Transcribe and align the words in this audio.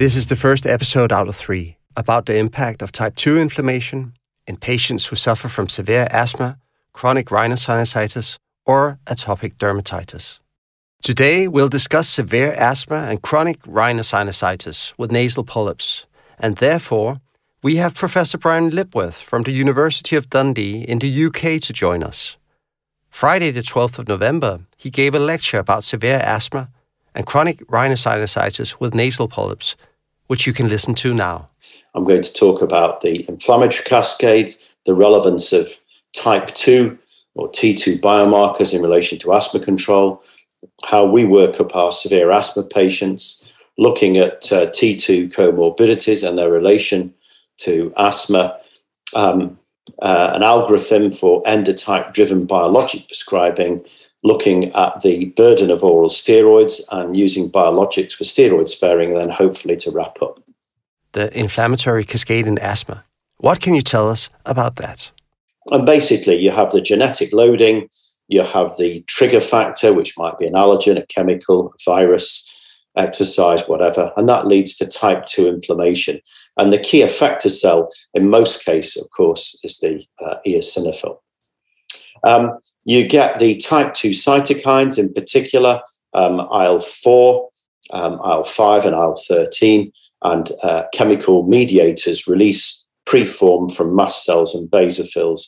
This 0.00 0.16
is 0.16 0.28
the 0.28 0.34
first 0.34 0.64
episode 0.64 1.12
out 1.12 1.28
of 1.28 1.36
three 1.36 1.76
about 1.94 2.24
the 2.24 2.38
impact 2.38 2.80
of 2.80 2.90
type 2.90 3.16
2 3.16 3.38
inflammation 3.38 4.14
in 4.46 4.56
patients 4.56 5.04
who 5.04 5.14
suffer 5.14 5.46
from 5.46 5.68
severe 5.68 6.08
asthma, 6.10 6.56
chronic 6.94 7.26
rhinosinusitis, 7.26 8.38
or 8.64 8.98
atopic 9.04 9.56
dermatitis. 9.56 10.38
Today, 11.02 11.48
we'll 11.48 11.68
discuss 11.68 12.08
severe 12.08 12.54
asthma 12.54 13.08
and 13.10 13.20
chronic 13.20 13.60
rhinosinusitis 13.64 14.94
with 14.96 15.12
nasal 15.12 15.44
polyps, 15.44 16.06
and 16.38 16.56
therefore, 16.56 17.20
we 17.62 17.76
have 17.76 17.94
Professor 17.94 18.38
Brian 18.38 18.70
Lipworth 18.70 19.20
from 19.20 19.42
the 19.42 19.52
University 19.52 20.16
of 20.16 20.30
Dundee 20.30 20.82
in 20.82 21.00
the 21.00 21.24
UK 21.26 21.60
to 21.60 21.74
join 21.74 22.02
us. 22.02 22.38
Friday, 23.10 23.50
the 23.50 23.60
12th 23.60 23.98
of 23.98 24.08
November, 24.08 24.60
he 24.78 24.88
gave 24.88 25.14
a 25.14 25.18
lecture 25.18 25.58
about 25.58 25.84
severe 25.84 26.20
asthma 26.24 26.70
and 27.14 27.26
chronic 27.26 27.58
rhinosinusitis 27.66 28.80
with 28.80 28.94
nasal 28.94 29.28
polyps 29.28 29.76
which 30.30 30.46
you 30.46 30.52
can 30.52 30.68
listen 30.68 30.94
to 30.94 31.12
now. 31.12 31.48
I'm 31.92 32.04
going 32.04 32.22
to 32.22 32.32
talk 32.32 32.62
about 32.62 33.00
the 33.00 33.28
inflammatory 33.28 33.82
cascade, 33.82 34.54
the 34.86 34.94
relevance 34.94 35.52
of 35.52 35.76
type 36.12 36.54
2 36.54 36.96
or 37.34 37.50
T2 37.50 37.98
biomarkers 37.98 38.72
in 38.72 38.80
relation 38.80 39.18
to 39.18 39.34
asthma 39.34 39.58
control, 39.58 40.22
how 40.84 41.04
we 41.04 41.24
work 41.24 41.58
up 41.58 41.74
our 41.74 41.90
severe 41.90 42.30
asthma 42.30 42.62
patients, 42.62 43.44
looking 43.76 44.18
at 44.18 44.52
uh, 44.52 44.66
T2 44.66 45.34
comorbidities 45.34 46.26
and 46.26 46.38
their 46.38 46.52
relation 46.52 47.12
to 47.62 47.92
asthma, 47.96 48.56
um, 49.14 49.58
uh, 50.00 50.30
an 50.32 50.44
algorithm 50.44 51.10
for 51.10 51.42
endotype 51.42 52.14
driven 52.14 52.46
biologic 52.46 53.04
prescribing, 53.08 53.84
looking 54.22 54.72
at 54.74 55.00
the 55.02 55.26
burden 55.36 55.70
of 55.70 55.82
oral 55.82 56.10
steroids 56.10 56.80
and 56.90 57.16
using 57.16 57.50
biologics 57.50 58.12
for 58.12 58.24
steroid 58.24 58.68
sparing, 58.68 59.12
and 59.12 59.20
then 59.20 59.30
hopefully 59.30 59.76
to 59.76 59.90
wrap 59.90 60.20
up. 60.22 60.42
The 61.12 61.36
inflammatory 61.36 62.04
cascade 62.04 62.46
in 62.46 62.58
asthma. 62.58 63.04
What 63.38 63.60
can 63.60 63.74
you 63.74 63.82
tell 63.82 64.10
us 64.10 64.28
about 64.46 64.76
that? 64.76 65.10
And 65.66 65.86
basically, 65.86 66.36
you 66.36 66.50
have 66.50 66.72
the 66.72 66.80
genetic 66.80 67.32
loading, 67.32 67.88
you 68.28 68.42
have 68.42 68.76
the 68.76 69.02
trigger 69.06 69.40
factor, 69.40 69.92
which 69.92 70.16
might 70.18 70.38
be 70.38 70.46
an 70.46 70.54
allergen, 70.54 70.98
a 70.98 71.06
chemical, 71.06 71.68
a 71.68 71.90
virus, 71.90 72.46
exercise, 72.96 73.62
whatever, 73.66 74.12
and 74.16 74.28
that 74.28 74.46
leads 74.46 74.76
to 74.76 74.86
type 74.86 75.24
2 75.26 75.48
inflammation. 75.48 76.20
And 76.56 76.72
the 76.72 76.78
key 76.78 77.00
effector 77.00 77.50
cell, 77.50 77.88
in 78.14 78.28
most 78.28 78.64
cases, 78.64 79.02
of 79.02 79.10
course, 79.10 79.58
is 79.62 79.78
the 79.78 80.04
uh, 80.24 80.36
eosinophil. 80.46 81.18
Um, 82.26 82.58
you 82.84 83.06
get 83.06 83.38
the 83.38 83.56
type 83.56 83.94
2 83.94 84.10
cytokines, 84.10 84.98
in 84.98 85.12
particular, 85.12 85.80
um, 86.14 86.40
IL 86.52 86.80
4, 86.80 87.48
um, 87.92 88.20
IL 88.24 88.44
5, 88.44 88.86
and 88.86 88.94
IL 88.94 89.16
13, 89.28 89.92
and 90.22 90.50
uh, 90.62 90.84
chemical 90.92 91.46
mediators 91.46 92.26
release 92.26 92.84
preformed 93.06 93.74
from 93.74 93.94
mast 93.96 94.24
cells 94.24 94.54
and 94.54 94.70
basophils 94.70 95.42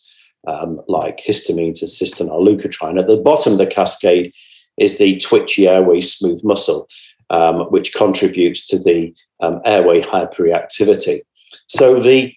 um, 0.49 0.81
like 0.89 1.19
histamines 1.19 1.81
and 1.81 1.91
cystine 1.91 2.29
leukotriene. 2.29 2.99
At 2.99 3.07
the 3.07 3.17
bottom 3.17 3.53
of 3.53 3.59
the 3.59 3.67
cascade 3.67 4.33
is 4.79 4.99
the 4.99 5.19
twitchy 5.19 5.69
airway 5.69 6.01
smooth 6.01 6.41
muscle, 6.43 6.89
um, 7.31 7.61
which 7.71 7.95
contributes 7.95 8.67
to 8.69 8.79
the 8.79 9.15
um, 9.41 9.61
airway 9.65 10.01
hyperreactivity. 10.01 11.21
So 11.69 12.01
the 12.01 12.35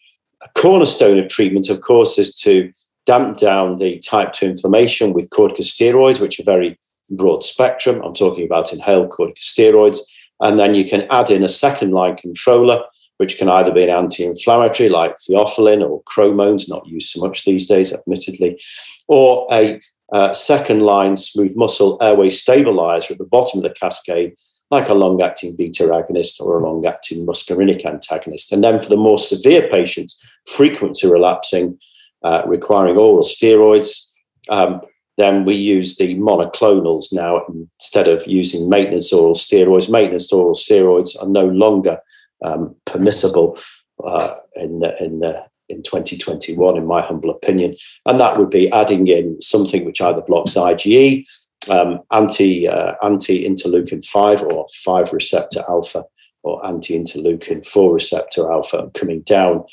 cornerstone 0.56 1.18
of 1.18 1.30
treatment, 1.30 1.70
of 1.70 1.82
course, 1.82 2.20
is 2.20 2.36
to 2.42 2.72
damp 3.06 3.38
down 3.38 3.78
the 3.78 4.00
type 4.00 4.34
2 4.34 4.46
inflammation 4.46 5.14
with 5.14 5.30
corticosteroids, 5.30 6.22
which 6.22 6.40
are 6.40 6.44
very 6.44 6.78
broad 7.10 7.44
spectrum. 7.44 8.02
I'm 8.04 8.14
talking 8.14 8.46
about 8.46 8.74
inhaled 8.74 9.10
corticosteroids. 9.10 10.00
And 10.42 10.60
then 10.60 10.74
you 10.74 10.86
can 10.86 11.08
add 11.10 11.32
in 11.32 11.44
a 11.44 11.48
second 11.48 11.92
line 11.92 12.18
controller, 12.18 12.84
which 13.18 13.38
can 13.38 13.48
either 13.48 13.72
be 13.72 13.84
an 13.84 13.90
anti 13.90 14.26
inflammatory 14.26 14.90
like 14.90 15.16
theophylline 15.16 15.88
or 15.88 16.04
chromones, 16.04 16.68
not 16.68 16.86
used 16.88 17.12
so 17.12 17.22
much 17.22 17.46
these 17.46 17.68
days, 17.68 17.94
admittedly, 17.94 18.62
or 19.08 19.48
a 19.52 19.80
uh, 20.12 20.34
second 20.34 20.82
line 20.82 21.18
smooth 21.18 21.56
muscle 21.56 21.98
airway 22.02 22.30
stabilizer 22.30 23.14
at 23.14 23.18
the 23.18 23.26
bottom 23.26 23.60
of 23.60 23.64
the 23.64 23.70
cascade, 23.70 24.34
like 24.72 24.90
a 24.90 24.94
long 24.94 25.22
acting 25.22 25.56
beta 25.56 25.84
agonist 25.84 26.42
or 26.42 26.60
a 26.60 26.64
long 26.64 26.86
acting 26.86 27.26
muscarinic 27.26 27.86
antagonist. 27.86 28.52
And 28.52 28.64
then 28.64 28.82
for 28.82 28.90
the 28.90 28.98
more 28.98 29.18
severe 29.18 29.68
patients, 29.70 30.22
frequency 30.46 31.08
relapsing, 31.08 31.80
uh, 32.26 32.42
requiring 32.46 32.98
oral 32.98 33.24
steroids. 33.24 34.08
Um, 34.50 34.82
then 35.18 35.46
we 35.46 35.56
use 35.56 35.96
the 35.96 36.16
monoclonals 36.16 37.14
now 37.14 37.46
instead 37.80 38.08
of 38.08 38.26
using 38.28 38.68
maintenance 38.68 39.14
oral 39.14 39.34
steroids. 39.34 39.90
Maintenance 39.90 40.34
oral 40.34 40.56
steroids 40.56 41.16
are 41.22 41.30
no 41.30 41.46
longer 41.46 42.00
um, 42.44 42.76
permissible 42.86 43.58
uh, 44.04 44.36
in 44.56 44.80
the 44.80 45.02
in 45.04 45.20
the 45.20 45.46
in 45.70 45.82
2021, 45.82 46.78
in 46.78 46.86
my 46.86 47.02
humble 47.02 47.30
opinion, 47.30 47.76
and 48.06 48.20
that 48.20 48.38
would 48.38 48.50
be 48.50 48.72
adding 48.72 49.08
in 49.08 49.42
something 49.42 49.84
which 49.84 50.02
either 50.02 50.22
blocks 50.22 50.54
IgE, 50.54 51.26
um, 51.70 52.02
anti 52.12 52.68
uh, 52.68 52.96
anti 53.04 53.48
interleukin 53.48 54.04
five 54.06 54.44
or 54.44 54.68
five 54.84 55.14
receptor 55.14 55.64
alpha, 55.70 56.04
or 56.44 56.64
anti 56.66 57.00
interleukin 57.00 57.66
four 57.66 57.94
receptor 57.94 58.52
alpha. 58.52 58.92
Coming 58.94 59.22
down, 59.22 59.64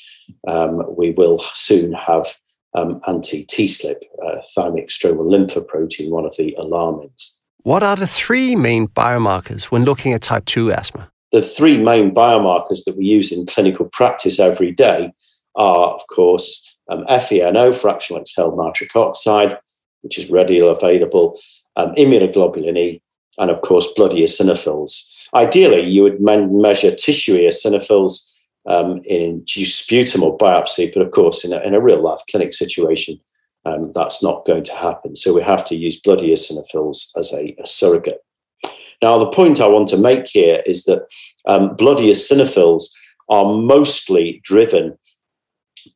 um, 0.46 0.82
we 0.96 1.10
will 1.10 1.40
soon 1.52 1.92
have 1.92 2.36
um, 2.74 3.00
anti 3.06 3.44
TSLP, 3.46 3.96
uh, 4.24 4.42
thymic 4.56 4.88
stromal 4.88 5.26
lymphopoietin, 5.26 6.10
one 6.10 6.24
of 6.24 6.36
the 6.36 6.56
alarmins. 6.58 7.32
What 7.62 7.82
are 7.82 7.96
the 7.96 8.06
three 8.06 8.56
main 8.56 8.88
biomarkers 8.88 9.64
when 9.64 9.84
looking 9.84 10.12
at 10.12 10.22
type 10.22 10.44
2 10.46 10.72
asthma? 10.72 11.08
The 11.30 11.42
three 11.42 11.78
main 11.78 12.12
biomarkers 12.12 12.84
that 12.84 12.96
we 12.96 13.04
use 13.04 13.30
in 13.32 13.46
clinical 13.46 13.88
practice 13.92 14.38
every 14.38 14.72
day 14.72 15.12
are, 15.54 15.90
of 15.94 16.06
course, 16.08 16.76
um, 16.88 17.04
FeNO, 17.06 17.74
fractional 17.74 18.20
exhaled 18.20 18.56
nitric 18.56 18.94
oxide, 18.96 19.56
which 20.02 20.18
is 20.18 20.30
readily 20.30 20.58
available, 20.58 21.38
um, 21.76 21.94
immunoglobulin 21.94 22.76
E, 22.76 23.02
and 23.38 23.50
of 23.50 23.60
course, 23.62 23.86
blood 23.94 24.10
eosinophils. 24.10 25.28
Ideally, 25.34 25.88
you 25.88 26.02
would 26.02 26.20
measure 26.20 26.94
tissue 26.94 27.38
eosinophils 27.38 28.31
um, 28.66 29.02
in 29.04 29.44
sputum 29.46 30.22
or 30.22 30.36
biopsy, 30.38 30.92
but 30.92 31.02
of 31.02 31.10
course, 31.10 31.44
in 31.44 31.52
a, 31.52 31.60
in 31.60 31.74
a 31.74 31.80
real 31.80 32.02
life 32.02 32.20
clinic 32.30 32.52
situation, 32.52 33.18
um, 33.64 33.88
that's 33.94 34.22
not 34.22 34.44
going 34.44 34.64
to 34.64 34.74
happen. 34.74 35.14
So 35.16 35.32
we 35.32 35.42
have 35.42 35.64
to 35.66 35.76
use 35.76 36.00
blood 36.00 36.18
eosinophils 36.18 37.08
as 37.16 37.32
a, 37.32 37.54
a 37.62 37.66
surrogate. 37.66 38.20
Now, 39.00 39.18
the 39.18 39.30
point 39.30 39.60
I 39.60 39.66
want 39.66 39.88
to 39.88 39.96
make 39.96 40.28
here 40.28 40.62
is 40.64 40.84
that 40.84 41.06
um, 41.46 41.74
blood 41.76 41.98
eosinophils 41.98 42.84
are 43.28 43.52
mostly 43.52 44.40
driven 44.44 44.96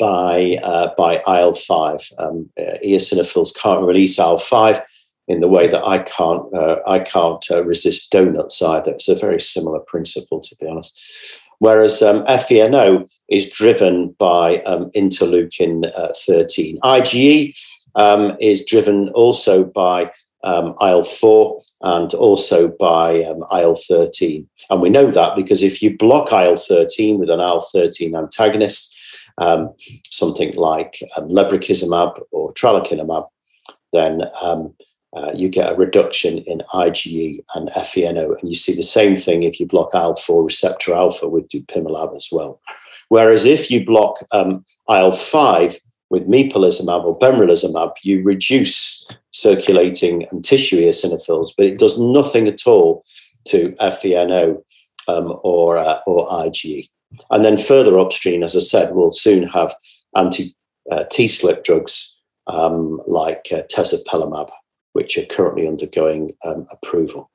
by 0.01 0.59
uh, 0.63 0.93
by 0.97 1.23
IL 1.29 1.55
five. 1.55 2.01
Um, 2.19 2.51
uh, 2.59 2.79
eosinophils 2.85 3.55
can't 3.55 3.85
release 3.85 4.19
IL 4.19 4.39
five 4.39 4.81
in 5.29 5.41
the 5.41 5.49
way 5.49 5.69
that 5.69 5.85
I 5.85 6.01
can't 6.01 6.43
uh, 6.53 6.79
I 6.87 6.99
can't 6.99 7.45
uh, 7.51 7.65
resist 7.65 8.11
donuts 8.11 8.61
either. 8.61 8.93
It's 8.93 9.09
a 9.09 9.15
very 9.15 9.39
similar 9.39 9.79
principle, 9.79 10.41
to 10.41 10.57
be 10.57 10.67
honest 10.67 11.41
whereas 11.59 12.03
um, 12.03 12.25
FeNO 12.27 13.09
is 13.29 13.51
driven 13.51 14.15
by 14.19 14.61
um, 14.63 14.91
interleukin 14.93 15.91
uh, 15.97 16.13
13. 16.27 16.79
IgE 16.83 17.59
um, 17.95 18.37
is 18.41 18.65
driven 18.65 19.09
also 19.11 19.65
by 19.65 20.11
um, 20.45 20.75
IL 20.81 21.03
4 21.03 21.61
and 21.83 22.15
also 22.15 22.69
by 22.69 23.23
um, 23.25 23.45
IL 23.53 23.77
13. 23.77 24.49
And 24.71 24.81
we 24.81 24.91
know 24.91 25.11
that 25.11 25.37
because 25.37 25.63
if 25.63 25.83
you 25.83 25.97
block 25.97 26.33
IL 26.33 26.57
13 26.57 27.19
with 27.19 27.31
an 27.31 27.41
IL 27.41 27.61
13 27.73 28.15
antagonist, 28.15 28.95
um, 29.39 29.73
something 30.05 30.55
like 30.55 31.03
lebrikizumab 31.19 32.21
or 32.31 32.55
tralokinumab, 32.55 33.29
then 33.93 34.23
uh, 35.17 35.33
you 35.35 35.49
get 35.49 35.73
a 35.73 35.77
reduction 35.77 36.39
in 36.39 36.61
IgE 36.75 37.43
and 37.55 37.71
FeNO. 37.71 38.39
And 38.39 38.49
you 38.49 38.55
see 38.55 38.75
the 38.75 38.83
same 38.83 39.17
thing 39.17 39.43
if 39.43 39.59
you 39.59 39.67
block 39.67 39.95
IL-4 39.95 40.45
receptor 40.45 40.95
alpha 40.95 41.27
with 41.27 41.49
dupilumab 41.49 42.15
as 42.15 42.29
well. 42.31 42.61
Whereas 43.09 43.47
if 43.47 43.71
you 43.71 43.85
block 43.85 44.19
um, 44.33 44.65
IL-5 44.91 45.77
with 46.11 46.29
mepolizumab 46.29 47.05
or 47.05 47.19
benralizumab, 47.19 47.93
you 48.03 48.23
reduce 48.23 49.07
circulating 49.33 50.27
and 50.31 50.45
tissue 50.45 50.83
eosinophils, 50.83 51.51
but 51.57 51.67
it 51.67 51.79
does 51.79 51.99
nothing 51.99 52.47
at 52.47 52.67
all 52.67 53.03
to 53.47 53.75
FeNO 53.81 54.63
um, 55.09 55.39
or, 55.43 55.79
uh, 55.79 56.01
or 56.07 56.29
IgE. 56.29 56.91
And 57.31 57.43
then 57.43 57.57
further 57.57 57.99
upstream, 57.99 58.43
as 58.43 58.55
I 58.55 58.61
said, 58.61 58.95
we'll 58.95 59.13
soon 59.13 59.45
have 59.49 59.75
anti-TSLP 60.15 61.59
uh, 61.59 61.61
drugs 61.65 62.13
um, 62.49 63.01
like 63.07 63.47
uh, 63.51 63.63
tezepelumab 63.75 64.51
which 64.97 65.19
are 65.19 65.27
currently 65.27 65.69
undergoing 65.69 66.33
um, 66.47 66.67
approval. 66.73 67.31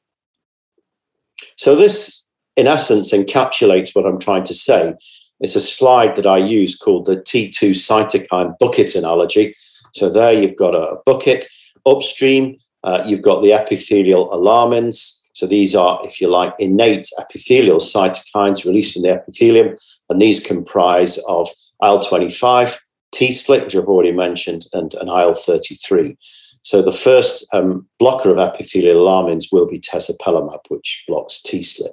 So, 1.56 1.76
this 1.76 2.26
in 2.58 2.66
essence 2.68 3.14
encapsulates 3.14 3.96
what 3.96 4.06
I'm 4.06 4.20
trying 4.20 4.44
to 4.46 4.54
say. 4.54 4.96
It's 5.40 5.56
a 5.56 5.62
slide 5.62 6.16
that 6.16 6.28
I 6.28 6.38
use 6.38 6.76
called 6.76 7.06
the 7.06 7.18
T2 7.18 7.72
cytokine 7.72 8.58
bucket 8.60 8.96
analogy. 8.96 9.56
So, 9.94 10.10
there 10.10 10.34
you've 10.34 10.58
got 10.58 10.74
a 10.74 10.98
bucket 11.06 11.46
upstream, 11.86 12.58
uh, 12.84 13.04
you've 13.06 13.22
got 13.22 13.42
the 13.44 13.54
epithelial 13.54 14.30
alarmins, 14.32 15.20
So 15.34 15.46
these 15.48 15.76
are, 15.76 16.02
if 16.04 16.20
you 16.20 16.30
like, 16.30 16.54
innate 16.58 17.08
epithelial 17.20 17.78
cytokines 17.78 18.66
released 18.66 18.98
in 18.98 19.04
the 19.04 19.14
epithelium, 19.14 19.78
and 20.10 20.20
these 20.20 20.46
comprise 20.46 21.20
of 21.28 21.48
IL-25, 21.84 22.78
TSLP, 23.16 23.64
which 23.64 23.76
I've 23.76 23.86
already 23.86 24.12
mentioned, 24.12 24.66
and, 24.74 24.94
and 24.96 25.10
IL-33. 25.10 26.18
So 26.64 26.82
the 26.82 26.92
first 26.92 27.46
um, 27.54 27.88
blocker 28.00 28.30
of 28.30 28.38
epithelial 28.38 29.06
alarmins 29.06 29.52
will 29.52 29.68
be 29.68 29.80
tezepelumab, 29.80 30.60
which 30.70 31.04
blocks 31.08 31.42
TSLP. 31.46 31.90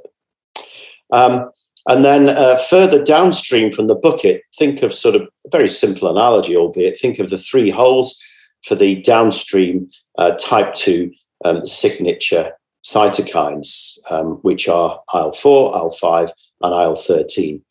Um, 1.10 1.50
and 1.88 2.04
then 2.04 2.28
uh, 2.28 2.58
further 2.58 3.02
downstream 3.02 3.72
from 3.72 3.86
the 3.86 3.94
bucket, 3.94 4.42
think 4.58 4.82
of 4.82 4.92
sort 4.92 5.14
of 5.14 5.22
a 5.22 5.50
very 5.50 5.68
simple 5.68 6.08
analogy, 6.08 6.54
albeit 6.54 6.98
think 6.98 7.18
of 7.18 7.30
the 7.30 7.38
three 7.38 7.70
holes 7.70 8.22
for 8.62 8.74
the 8.74 8.96
downstream 8.96 9.88
uh, 10.18 10.32
type 10.38 10.74
2 10.74 11.10
um, 11.44 11.66
signature 11.66 12.52
cytokines, 12.84 13.98
um, 14.10 14.38
which 14.42 14.68
are 14.68 15.00
IL 15.14 15.32
4, 15.32 15.76
IL 15.76 15.90
5, 15.90 16.32
and 16.62 16.74
IL 16.74 16.96
13. 16.96 17.62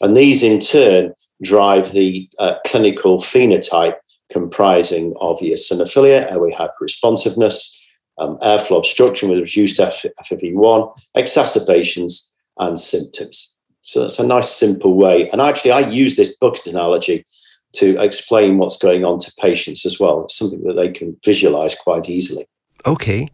And 0.00 0.16
these 0.16 0.42
in 0.42 0.60
turn 0.60 1.14
drive 1.42 1.92
the 1.92 2.28
uh, 2.38 2.56
clinical 2.66 3.18
phenotype 3.18 3.96
comprising 4.30 5.14
of 5.20 5.38
eosinophilia, 5.40 6.30
airway 6.30 6.52
hyperresponsiveness, 6.52 7.76
um, 8.18 8.38
airflow 8.38 8.78
obstruction 8.78 9.28
with 9.28 9.38
reduced 9.38 9.80
FEV1, 9.80 10.96
exacerbations, 11.14 12.30
and 12.58 12.78
symptoms. 12.78 13.54
So 13.82 14.02
that's 14.02 14.18
a 14.18 14.26
nice, 14.26 14.50
simple 14.50 14.94
way. 14.94 15.28
And 15.30 15.40
actually, 15.40 15.72
I 15.72 15.80
use 15.80 16.16
this 16.16 16.36
bucket 16.40 16.66
analogy 16.66 17.24
to 17.72 18.00
explain 18.02 18.58
what's 18.58 18.76
going 18.76 19.04
on 19.04 19.18
to 19.20 19.32
patients 19.38 19.86
as 19.86 19.98
well. 19.98 20.24
It's 20.24 20.36
something 20.36 20.62
that 20.64 20.74
they 20.74 20.90
can 20.90 21.16
visualize 21.24 21.74
quite 21.74 22.08
easily. 22.08 22.46
Okay. 22.84 23.28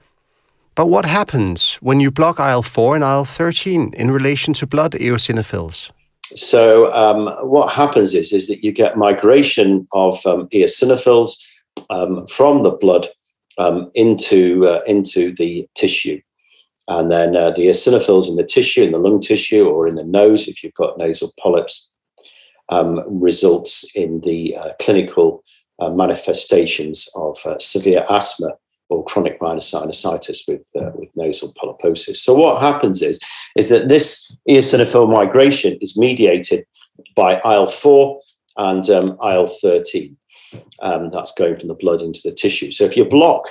But 0.75 0.87
what 0.87 1.07
happens 1.07 1.77
when 1.77 2.01
you 2.01 2.11
block 2.11 2.39
IL 2.39 2.63
4 2.63 2.97
and 2.97 3.05
IL 3.05 3.25
13 3.25 3.95
in 3.97 4.11
relation 4.11 4.53
to 4.55 4.67
blood 4.67 4.93
eosinophils? 4.93 5.91
So, 6.35 6.93
um, 6.93 7.29
what 7.49 7.73
happens 7.73 8.15
is, 8.15 8.33
is 8.33 8.49
that 8.49 8.65
you 8.65 8.73
get 8.73 8.99
migration 8.99 9.87
of 9.93 10.25
um, 10.27 10.49
eosinophils 10.49 11.37
um, 11.91 12.27
from 12.27 12.63
the 12.63 12.73
blood 12.73 13.09
um, 13.59 13.91
into, 13.95 14.67
uh, 14.67 14.83
into 14.87 15.33
the 15.35 15.69
tissue. 15.75 16.21
And 16.89 17.11
then 17.11 17.35
uh, 17.35 17.51
the 17.51 17.67
eosinophils 17.67 18.29
in 18.29 18.37
the 18.37 18.45
tissue, 18.45 18.85
in 18.85 18.93
the 18.93 18.99
lung 18.99 19.21
tissue, 19.21 19.67
or 19.67 19.89
in 19.89 19.97
the 19.97 20.05
nose, 20.05 20.49
if 20.49 20.63
you've 20.63 20.75
got 20.75 20.99
nasal 20.99 21.33
polyps, 21.41 21.89
um, 22.69 23.03
results 23.07 23.91
in 23.95 24.21
the 24.21 24.57
uh, 24.57 24.73
clinical 24.81 25.43
uh, 25.79 25.91
manifestations 25.91 27.09
of 27.15 27.39
uh, 27.45 27.59
severe 27.59 28.05
asthma 28.09 28.51
or 28.89 29.05
chronic 29.05 29.41
rhinosinusitis 29.41 30.49
with 30.49 30.69
uh, 30.77 30.91
with 30.95 31.11
nasal 31.17 31.53
polyposis. 31.55 32.17
So 32.17 32.35
what 32.35 32.63
happens 32.63 33.03
is 33.03 33.19
is 33.57 33.69
that 33.69 33.89
this 33.89 34.35
eosinophil 34.49 35.11
migration 35.11 35.79
is 35.81 35.97
mediated 35.97 36.67
by 37.15 37.41
IL 37.45 37.69
four 37.69 38.21
and 38.57 38.89
um, 38.91 39.19
IL 39.23 39.49
thirteen. 39.49 40.17
Um, 40.81 41.11
that's 41.11 41.33
going 41.33 41.59
from 41.59 41.69
the 41.69 41.75
blood 41.75 42.01
into 42.01 42.21
the 42.25 42.33
tissue. 42.33 42.71
So 42.71 42.85
if 42.85 42.97
you 42.97 43.05
block 43.05 43.49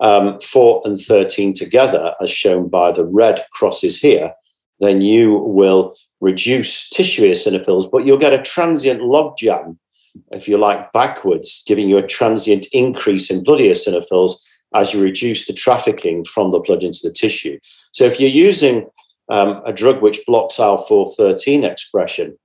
um, 0.00 0.38
4 0.40 0.82
and 0.84 1.00
13 1.00 1.54
together, 1.54 2.14
as 2.20 2.30
shown 2.30 2.68
by 2.68 2.92
the 2.92 3.04
red 3.04 3.44
crosses 3.52 3.98
here, 3.98 4.32
then 4.80 5.00
you 5.00 5.38
will 5.38 5.96
reduce 6.20 6.90
tissue 6.90 7.30
eosinophils, 7.30 7.90
but 7.90 8.04
you'll 8.04 8.18
get 8.18 8.32
a 8.32 8.42
transient 8.42 9.00
logjam, 9.00 9.76
if 10.32 10.48
you 10.48 10.58
like, 10.58 10.92
backwards, 10.92 11.62
giving 11.66 11.88
you 11.88 11.98
a 11.98 12.06
transient 12.06 12.66
increase 12.72 13.30
in 13.30 13.42
blood 13.42 13.60
eosinophils 13.60 14.34
as 14.74 14.92
you 14.92 15.02
reduce 15.02 15.46
the 15.46 15.52
trafficking 15.52 16.24
from 16.24 16.50
the 16.50 16.58
blood 16.58 16.82
into 16.82 17.00
the 17.02 17.12
tissue. 17.12 17.58
So 17.92 18.04
if 18.04 18.18
you're 18.18 18.28
using 18.28 18.86
um, 19.28 19.62
a 19.64 19.72
drug 19.72 20.02
which 20.02 20.20
blocks 20.26 20.58
IL-413 20.58 21.64
expression, 21.64 22.36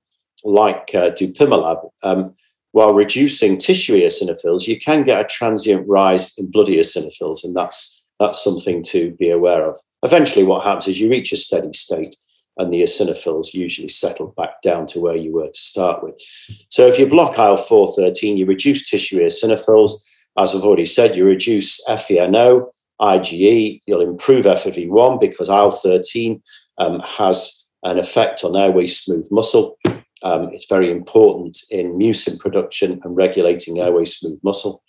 like 0.44 0.94
uh, 0.94 1.10
dupilumab, 1.10 1.90
um, 2.02 2.34
while 2.72 2.94
reducing 2.94 3.58
tissue 3.58 3.96
eosinophils, 3.96 4.66
you 4.66 4.78
can 4.78 5.02
get 5.02 5.20
a 5.20 5.28
transient 5.28 5.86
rise 5.88 6.38
in 6.38 6.50
blood 6.50 6.68
eosinophils, 6.68 7.42
and 7.42 7.54
that's 7.54 8.02
that's 8.20 8.42
something 8.44 8.82
to 8.84 9.12
be 9.12 9.30
aware 9.30 9.68
of. 9.68 9.76
Eventually, 10.02 10.44
what 10.44 10.62
happens 10.62 10.86
is 10.86 11.00
you 11.00 11.10
reach 11.10 11.32
a 11.32 11.36
steady 11.36 11.72
state, 11.72 12.14
and 12.58 12.72
the 12.72 12.82
eosinophils 12.82 13.54
usually 13.54 13.88
settle 13.88 14.34
back 14.36 14.62
down 14.62 14.86
to 14.88 15.00
where 15.00 15.16
you 15.16 15.32
were 15.32 15.48
to 15.48 15.60
start 15.60 16.02
with. 16.04 16.20
So, 16.68 16.86
if 16.86 16.98
you 16.98 17.08
block 17.08 17.38
IL 17.38 17.56
four 17.56 17.92
thirteen, 17.92 18.36
you 18.36 18.46
reduce 18.46 18.88
tissue 18.88 19.20
eosinophils. 19.20 19.92
As 20.38 20.54
I've 20.54 20.64
already 20.64 20.86
said, 20.86 21.16
you 21.16 21.24
reduce 21.24 21.80
FeNO, 21.88 22.70
IgE. 23.00 23.80
You'll 23.86 24.00
improve 24.00 24.46
FEV1 24.46 25.20
because 25.20 25.48
IL 25.48 25.70
thirteen 25.70 26.42
um, 26.78 27.00
has 27.00 27.64
an 27.82 27.98
effect 27.98 28.44
on 28.44 28.56
airway 28.56 28.86
smooth 28.86 29.26
muscle. 29.30 29.78
Um, 30.22 30.50
it's 30.52 30.66
very 30.68 30.90
important 30.90 31.58
in 31.70 31.98
mucin 31.98 32.38
production 32.38 33.00
and 33.02 33.16
regulating 33.16 33.80
airway 33.80 34.04
smooth 34.04 34.38
muscle. 34.42 34.82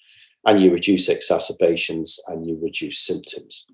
And 0.46 0.62
you 0.62 0.72
reduce 0.72 1.08
exacerbations 1.08 2.20
and 2.28 2.46
you 2.46 2.60
reduce 2.62 3.00
symptoms. 3.00 3.66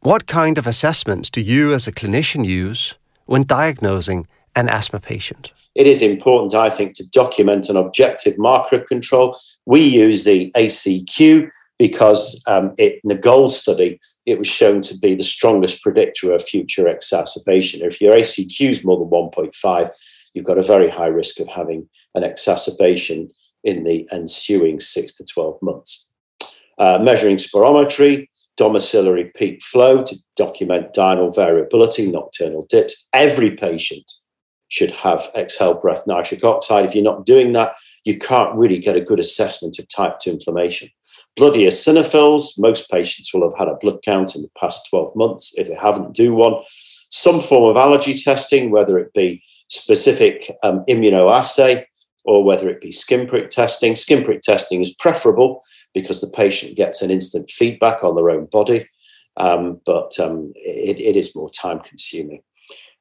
What 0.00 0.26
kind 0.26 0.58
of 0.58 0.66
assessments 0.66 1.30
do 1.30 1.40
you 1.40 1.72
as 1.72 1.86
a 1.86 1.92
clinician 1.92 2.44
use 2.44 2.94
when 3.26 3.44
diagnosing 3.44 4.26
an 4.54 4.68
asthma 4.68 5.00
patient? 5.00 5.52
It 5.74 5.86
is 5.86 6.02
important, 6.02 6.54
I 6.54 6.70
think, 6.70 6.94
to 6.94 7.08
document 7.10 7.68
an 7.68 7.76
objective 7.76 8.38
marker 8.38 8.76
of 8.76 8.86
control. 8.86 9.38
We 9.64 9.80
use 9.80 10.24
the 10.24 10.52
ACQ 10.56 11.50
because 11.78 12.42
um, 12.46 12.74
it, 12.78 13.00
in 13.02 13.08
the 13.08 13.14
GOAL 13.14 13.48
study, 13.48 13.98
it 14.26 14.38
was 14.38 14.46
shown 14.46 14.82
to 14.82 14.96
be 14.98 15.14
the 15.14 15.22
strongest 15.22 15.82
predictor 15.82 16.32
of 16.32 16.44
future 16.44 16.86
exacerbation. 16.86 17.82
If 17.82 18.00
your 18.00 18.14
ACQ 18.14 18.70
is 18.70 18.84
more 18.84 18.98
than 18.98 19.08
1.5, 19.08 19.90
you've 20.34 20.44
got 20.44 20.58
a 20.58 20.62
very 20.62 20.88
high 20.88 21.06
risk 21.06 21.40
of 21.40 21.48
having 21.48 21.88
an 22.14 22.22
exacerbation 22.22 23.30
in 23.64 23.84
the 23.84 24.08
ensuing 24.12 24.80
six 24.80 25.12
to 25.14 25.24
12 25.24 25.60
months. 25.62 26.06
Uh, 26.78 26.98
measuring 27.02 27.36
spirometry, 27.36 28.28
domiciliary 28.56 29.30
peak 29.34 29.62
flow 29.62 30.02
to 30.04 30.16
document 30.36 30.92
diurnal 30.92 31.30
variability, 31.30 32.10
nocturnal 32.10 32.66
dips. 32.68 33.06
Every 33.12 33.52
patient 33.52 34.10
should 34.72 34.90
have 34.90 35.30
exhaled 35.36 35.82
breath 35.82 36.06
nitric 36.06 36.42
oxide. 36.42 36.86
If 36.86 36.94
you're 36.94 37.04
not 37.04 37.26
doing 37.26 37.52
that, 37.52 37.74
you 38.04 38.18
can't 38.18 38.58
really 38.58 38.78
get 38.78 38.96
a 38.96 39.02
good 39.02 39.20
assessment 39.20 39.78
of 39.78 39.86
type 39.88 40.18
2 40.20 40.30
inflammation. 40.30 40.88
Blood 41.36 41.52
eosinophils, 41.52 42.54
most 42.56 42.88
patients 42.90 43.34
will 43.34 43.42
have 43.42 43.58
had 43.58 43.68
a 43.68 43.76
blood 43.76 43.98
count 44.02 44.34
in 44.34 44.40
the 44.40 44.50
past 44.58 44.88
12 44.88 45.14
months. 45.14 45.52
If 45.58 45.68
they 45.68 45.74
haven't, 45.74 46.14
do 46.14 46.32
one. 46.32 46.54
Some 47.10 47.42
form 47.42 47.68
of 47.68 47.76
allergy 47.76 48.14
testing, 48.14 48.70
whether 48.70 48.98
it 48.98 49.12
be 49.12 49.42
specific 49.68 50.50
um, 50.62 50.84
immunoassay 50.88 51.84
or 52.24 52.42
whether 52.42 52.70
it 52.70 52.80
be 52.80 52.92
skin 52.92 53.26
prick 53.26 53.50
testing. 53.50 53.94
Skin 53.94 54.24
prick 54.24 54.40
testing 54.40 54.80
is 54.80 54.94
preferable 54.94 55.62
because 55.92 56.22
the 56.22 56.30
patient 56.30 56.76
gets 56.76 57.02
an 57.02 57.10
instant 57.10 57.50
feedback 57.50 58.02
on 58.02 58.14
their 58.14 58.30
own 58.30 58.46
body, 58.46 58.88
um, 59.36 59.82
but 59.84 60.18
um, 60.18 60.50
it, 60.56 60.98
it 60.98 61.14
is 61.14 61.36
more 61.36 61.50
time 61.50 61.80
consuming. 61.80 62.42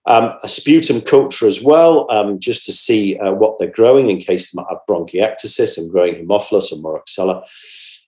Um, 0.07 0.33
a 0.41 0.47
sputum 0.47 1.01
culture 1.01 1.45
as 1.45 1.61
well, 1.61 2.09
um, 2.09 2.39
just 2.39 2.65
to 2.65 2.71
see 2.71 3.19
uh, 3.19 3.31
what 3.33 3.59
they're 3.59 3.69
growing 3.69 4.09
in 4.09 4.17
case 4.17 4.51
they 4.51 4.59
might 4.59 4.69
have 4.69 4.79
bronchiectasis 4.89 5.77
and 5.77 5.91
growing 5.91 6.15
Haemophilus 6.15 6.71
or 6.71 6.77
Moraxella, 6.77 7.43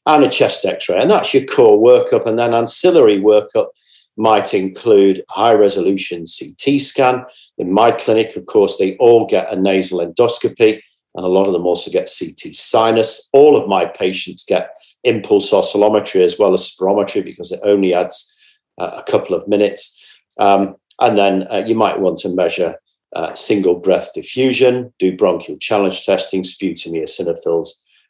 and 0.07 0.23
a 0.23 0.29
chest 0.29 0.65
x 0.65 0.89
ray. 0.89 1.00
And 1.00 1.12
that's 1.12 1.33
your 1.33 1.45
core 1.45 1.77
workup. 1.77 2.25
And 2.25 2.38
then 2.38 2.53
ancillary 2.53 3.17
workup 3.17 3.67
might 4.17 4.53
include 4.53 5.23
high 5.29 5.53
resolution 5.53 6.25
CT 6.25 6.81
scan. 6.81 7.25
In 7.57 7.71
my 7.71 7.91
clinic, 7.91 8.35
of 8.35 8.45
course, 8.45 8.77
they 8.77 8.95
all 8.97 9.25
get 9.27 9.51
a 9.51 9.55
nasal 9.55 10.00
endoscopy, 10.00 10.81
and 11.15 11.25
a 11.25 11.29
lot 11.29 11.47
of 11.47 11.53
them 11.53 11.65
also 11.65 11.91
get 11.91 12.12
CT 12.19 12.55
sinus. 12.55 13.29
All 13.33 13.55
of 13.55 13.67
my 13.67 13.85
patients 13.85 14.43
get 14.43 14.75
impulse 15.03 15.51
oscillometry 15.51 16.21
as 16.21 16.38
well 16.39 16.53
as 16.53 16.69
spirometry 16.69 17.23
because 17.23 17.51
it 17.51 17.59
only 17.63 17.93
adds 17.93 18.35
uh, 18.79 18.91
a 18.97 19.03
couple 19.03 19.35
of 19.35 19.47
minutes. 19.47 20.00
Um, 20.39 20.75
and 21.00 21.17
then 21.17 21.47
uh, 21.51 21.63
you 21.65 21.75
might 21.75 22.00
want 22.00 22.17
to 22.19 22.29
measure 22.29 22.75
uh, 23.15 23.33
single 23.35 23.75
breath 23.75 24.13
diffusion, 24.13 24.93
do 25.00 25.15
bronchial 25.15 25.57
challenge 25.57 26.05
testing, 26.05 26.43
sputum 26.43 26.93
eosinophils, 26.93 27.69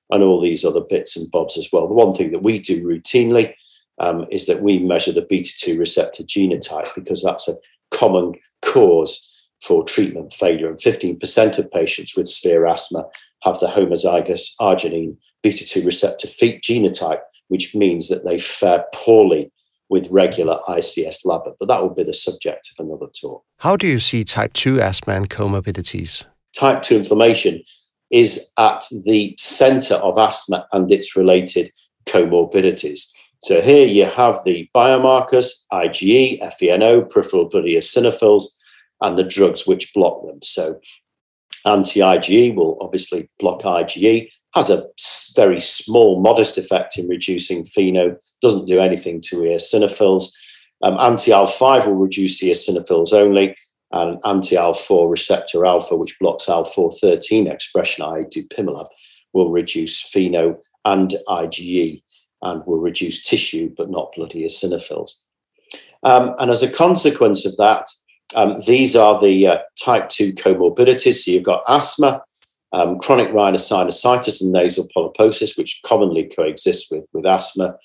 and 0.09 0.23
all 0.23 0.39
these 0.39 0.63
other 0.63 0.81
bits 0.81 1.17
and 1.17 1.29
bobs 1.31 1.57
as 1.57 1.69
well. 1.71 1.87
The 1.87 1.93
one 1.93 2.13
thing 2.13 2.31
that 2.31 2.43
we 2.43 2.59
do 2.59 2.83
routinely 2.83 3.53
um, 3.99 4.25
is 4.31 4.45
that 4.45 4.61
we 4.61 4.79
measure 4.79 5.11
the 5.11 5.21
beta 5.21 5.51
2 5.57 5.77
receptor 5.77 6.23
genotype 6.23 6.93
because 6.95 7.23
that's 7.23 7.47
a 7.47 7.55
common 7.91 8.33
cause 8.61 9.29
for 9.61 9.83
treatment 9.83 10.33
failure. 10.33 10.69
And 10.69 10.77
15% 10.77 11.57
of 11.57 11.71
patients 11.71 12.15
with 12.15 12.27
severe 12.27 12.65
asthma 12.65 13.05
have 13.43 13.59
the 13.59 13.67
homozygous 13.67 14.51
arginine 14.59 15.17
beta 15.41 15.65
2 15.65 15.83
receptor 15.83 16.27
feet 16.27 16.61
genotype, 16.63 17.21
which 17.47 17.75
means 17.75 18.09
that 18.09 18.25
they 18.25 18.39
fare 18.39 18.85
poorly 18.93 19.51
with 19.93 20.07
regular 20.09 20.57
ICS 20.67 21.23
lab. 21.23 21.41
But 21.59 21.67
that 21.67 21.79
will 21.79 21.93
be 21.93 22.03
the 22.03 22.15
subject 22.15 22.71
of 22.71 22.83
another 22.83 23.05
talk. 23.21 23.43
How 23.59 23.75
do 23.77 23.85
you 23.87 23.99
see 23.99 24.23
type 24.23 24.53
2 24.53 24.81
asthma 24.81 25.13
and 25.13 25.29
comorbidities? 25.29 26.23
Type 26.57 26.81
2 26.81 26.97
inflammation 26.97 27.61
is 28.09 28.49
at 28.57 28.83
the 29.05 29.35
center 29.37 29.93
of 29.95 30.17
asthma 30.17 30.65
and 30.71 30.91
its 30.91 31.15
related 31.15 31.69
comorbidities. 32.07 33.01
So 33.43 33.61
here 33.61 33.85
you 33.85 34.05
have 34.05 34.39
the 34.45 34.67
biomarkers, 34.75 35.51
IgE, 35.71 36.39
FeNO, 36.57 37.07
peripheral 37.11 37.49
blood 37.49 37.65
eosinophils, 37.65 38.45
and 39.01 39.15
the 39.15 39.23
drugs 39.23 39.67
which 39.67 39.93
block 39.93 40.25
them. 40.25 40.39
So 40.41 40.79
anti-IgE 41.67 42.55
will 42.55 42.79
obviously 42.81 43.29
block 43.39 43.61
IgE, 43.61 44.29
has 44.53 44.69
a 44.69 44.85
very 45.35 45.59
small, 45.59 46.21
modest 46.21 46.57
effect 46.57 46.97
in 46.97 47.07
reducing 47.07 47.63
FeNO, 47.63 48.17
doesn't 48.41 48.67
do 48.67 48.79
anything 48.79 49.19
to 49.21 49.37
eosinophils. 49.37 50.31
Um, 50.83 50.97
anti-IL-5 50.99 51.87
will 51.87 51.95
reduce 51.95 52.41
eosinophils 52.41 53.13
only, 53.13 53.55
and 53.91 54.19
anti-IL-4 54.25 55.09
receptor 55.09 55.65
alpha, 55.65 55.95
which 55.95 56.17
blocks 56.19 56.47
IL-4-13 56.47 57.51
expression, 57.51 58.03
i.e. 58.05 58.25
dupilumab, 58.25 58.87
will 59.33 59.49
reduce 59.49 60.01
FeNO 60.01 60.57
and 60.85 61.15
IgE 61.27 62.03
and 62.41 62.65
will 62.65 62.79
reduce 62.79 63.23
tissue 63.23 63.73
but 63.77 63.89
not 63.89 64.11
blood 64.15 64.31
eosinophils. 64.31 65.13
Um, 66.03 66.35
and 66.37 66.51
as 66.51 66.61
a 66.61 66.69
consequence 66.69 67.45
of 67.45 67.55
that, 67.57 67.87
um, 68.35 68.59
these 68.67 68.95
are 68.95 69.19
the 69.19 69.47
uh, 69.47 69.59
type 69.81 70.09
2 70.09 70.33
comorbidities. 70.33 71.23
So 71.23 71.31
you've 71.31 71.43
got 71.43 71.63
asthma, 71.67 72.21
um, 72.73 72.99
chronic 72.99 73.29
rhinosinusitis, 73.29 74.41
and 74.41 74.51
nasal 74.51 74.87
polyposis, 74.95 75.57
which 75.57 75.79
commonly 75.85 76.25
coexist 76.25 76.87
with, 76.91 77.07
with 77.13 77.25
asthma. 77.25 77.75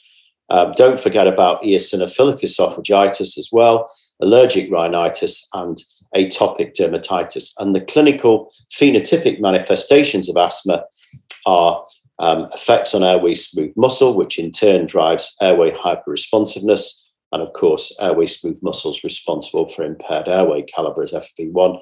Um, 0.51 0.73
don't 0.73 0.99
forget 0.99 1.27
about 1.27 1.63
eosinophilic 1.63 2.41
esophagitis 2.41 3.37
as 3.37 3.51
well, 3.53 3.91
allergic 4.21 4.71
rhinitis, 4.73 5.47
and 5.53 5.79
atopic 6.17 6.75
dermatitis. 6.75 7.53
And 7.59 7.77
the 7.77 7.83
clinical 7.83 8.51
phenotypic 8.73 9.41
manifestations 9.41 10.29
of 10.29 10.39
asthma 10.39 10.85
are 11.45 11.85
um, 12.19 12.49
effects 12.55 12.95
on 12.95 13.05
airway 13.05 13.35
smooth 13.35 13.73
muscle, 13.77 14.15
which 14.15 14.39
in 14.39 14.51
turn 14.51 14.87
drives 14.87 15.37
airway 15.41 15.71
hyperresponsiveness, 15.71 17.05
and 17.33 17.43
of 17.43 17.53
course, 17.53 17.95
airway 18.01 18.27
smooth 18.27 18.59
muscles 18.63 19.05
responsible 19.05 19.69
for 19.69 19.85
impaired 19.85 20.29
airway 20.29 20.63
caliber 20.63 21.03
as 21.03 21.13
FEV1. 21.13 21.81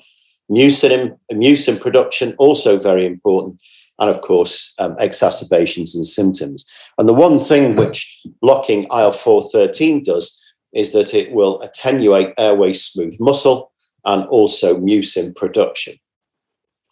Mucin, 0.50 1.80
production, 1.80 2.34
also 2.38 2.78
very 2.78 3.06
important, 3.06 3.60
and 3.98 4.10
of 4.10 4.20
course, 4.20 4.74
um, 4.78 4.96
exacerbations 4.98 5.94
and 5.94 6.06
symptoms. 6.06 6.64
And 6.98 7.08
the 7.08 7.14
one 7.14 7.38
thing 7.38 7.76
which 7.76 8.22
blocking 8.40 8.84
IL 8.84 9.12
413 9.12 10.04
does 10.04 10.40
is 10.72 10.92
that 10.92 11.14
it 11.14 11.32
will 11.32 11.60
attenuate 11.62 12.34
airway 12.38 12.72
smooth 12.72 13.16
muscle 13.18 13.72
and 14.04 14.24
also 14.26 14.78
mucin 14.78 15.34
production. 15.34 15.96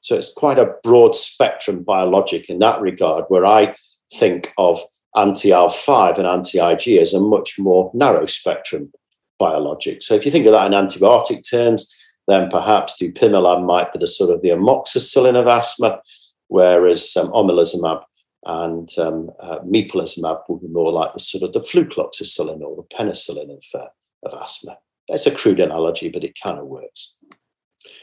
So 0.00 0.16
it's 0.16 0.32
quite 0.32 0.58
a 0.58 0.74
broad 0.82 1.14
spectrum 1.14 1.82
biologic 1.82 2.50
in 2.50 2.58
that 2.58 2.80
regard, 2.80 3.24
where 3.28 3.46
I 3.46 3.74
think 4.14 4.52
of 4.58 4.80
anti 5.16 5.50
IL5 5.50 6.18
and 6.18 6.26
anti 6.26 6.58
Ig 6.58 6.88
as 6.98 7.14
a 7.14 7.20
much 7.20 7.58
more 7.58 7.90
narrow 7.94 8.26
spectrum 8.26 8.92
biologic. 9.38 10.02
So 10.02 10.14
if 10.14 10.24
you 10.24 10.30
think 10.30 10.46
of 10.46 10.52
that 10.52 10.66
in 10.66 10.72
antibiotic 10.72 11.48
terms, 11.48 11.92
then 12.26 12.50
perhaps 12.50 12.94
dupilumab 13.00 13.64
might 13.64 13.92
be 13.92 13.98
the 13.98 14.06
sort 14.06 14.30
of 14.30 14.42
the 14.42 14.48
amoxicillin 14.48 15.36
of 15.40 15.46
asthma, 15.46 16.00
whereas 16.48 17.16
um, 17.16 17.28
omalizumab 17.28 18.02
and 18.46 18.90
um, 18.98 19.30
uh, 19.40 19.60
mepolizumab 19.60 20.42
would 20.48 20.60
be 20.60 20.68
more 20.68 20.92
like 20.92 21.12
the 21.14 21.20
sort 21.20 21.42
of 21.42 21.52
the 21.52 21.60
flucloxacillin 21.60 22.60
or 22.60 22.76
the 22.76 22.96
penicillin 22.96 23.50
of, 23.50 23.80
uh, 23.80 23.86
of 24.24 24.42
asthma. 24.42 24.76
It's 25.08 25.26
a 25.26 25.34
crude 25.34 25.60
analogy, 25.60 26.10
but 26.10 26.24
it 26.24 26.38
kind 26.42 26.58
of 26.58 26.66
works. 26.66 27.14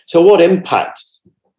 So, 0.06 0.22
what 0.22 0.42
impact 0.42 1.04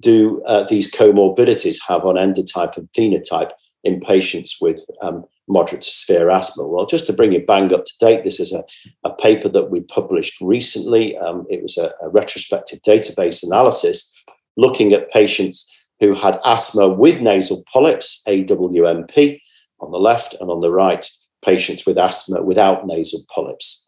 do 0.00 0.42
uh, 0.46 0.64
these 0.64 0.92
comorbidities 0.92 1.78
have 1.86 2.04
on 2.04 2.16
endotype 2.16 2.76
and 2.76 2.88
phenotype 2.92 3.52
in 3.84 4.00
patients 4.00 4.58
with 4.60 4.84
um, 5.00 5.24
moderate 5.48 5.82
to 5.82 5.90
severe 5.90 6.30
asthma? 6.30 6.66
Well, 6.66 6.86
just 6.86 7.06
to 7.06 7.12
bring 7.12 7.32
you 7.32 7.44
bang 7.44 7.72
up 7.72 7.84
to 7.84 7.92
date, 8.00 8.24
this 8.24 8.40
is 8.40 8.52
a, 8.52 8.64
a 9.04 9.14
paper 9.14 9.48
that 9.48 9.70
we 9.70 9.80
published 9.80 10.40
recently. 10.40 11.16
Um, 11.18 11.46
it 11.50 11.62
was 11.62 11.76
a, 11.76 11.92
a, 12.02 12.10
retrospective 12.10 12.80
database 12.82 13.42
analysis 13.42 14.10
looking 14.56 14.92
at 14.92 15.10
patients 15.12 15.68
who 16.00 16.14
had 16.14 16.40
asthma 16.44 16.88
with 16.88 17.22
nasal 17.22 17.64
polyps, 17.72 18.22
AWMP, 18.26 19.40
on 19.80 19.90
the 19.90 19.98
left, 19.98 20.34
and 20.40 20.50
on 20.50 20.60
the 20.60 20.70
right, 20.70 21.08
patients 21.44 21.86
with 21.86 21.98
asthma 21.98 22.42
without 22.42 22.86
nasal 22.86 23.24
polyps. 23.34 23.86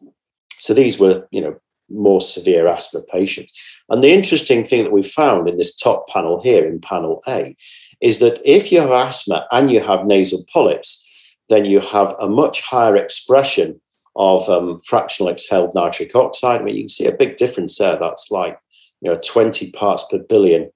So 0.59 0.73
these 0.73 0.99
were, 0.99 1.27
you 1.31 1.41
know, 1.41 1.55
more 1.89 2.21
severe 2.21 2.67
asthma 2.67 3.01
patients. 3.11 3.53
And 3.89 4.03
the 4.03 4.11
interesting 4.11 4.63
thing 4.63 4.83
that 4.83 4.91
we 4.91 5.03
found 5.03 5.47
in 5.47 5.57
this 5.57 5.75
top 5.75 6.07
panel 6.09 6.41
here, 6.41 6.65
in 6.65 6.81
panel 6.81 7.21
A, 7.27 7.55
is 8.01 8.19
that 8.19 8.41
if 8.43 8.71
you 8.71 8.81
have 8.81 8.91
asthma 8.91 9.45
and 9.51 9.71
you 9.71 9.79
have 9.81 10.05
nasal 10.05 10.43
polyps, 10.51 11.04
then 11.49 11.65
you 11.65 11.79
have 11.79 12.15
a 12.19 12.27
much 12.27 12.61
higher 12.61 12.95
expression 12.95 13.79
of 14.15 14.47
um, 14.49 14.81
fractional 14.85 15.31
exhaled 15.31 15.73
nitric 15.75 16.15
oxide. 16.15 16.61
I 16.61 16.63
mean, 16.63 16.75
you 16.75 16.83
can 16.83 16.89
see 16.89 17.05
a 17.05 17.11
big 17.11 17.37
difference 17.37 17.77
there. 17.77 17.97
That's 17.99 18.31
like 18.31 18.57
you 19.01 19.11
know 19.11 19.19
20 19.23 19.71
parts 19.71 20.05
per 20.09 20.19
billion 20.19 20.71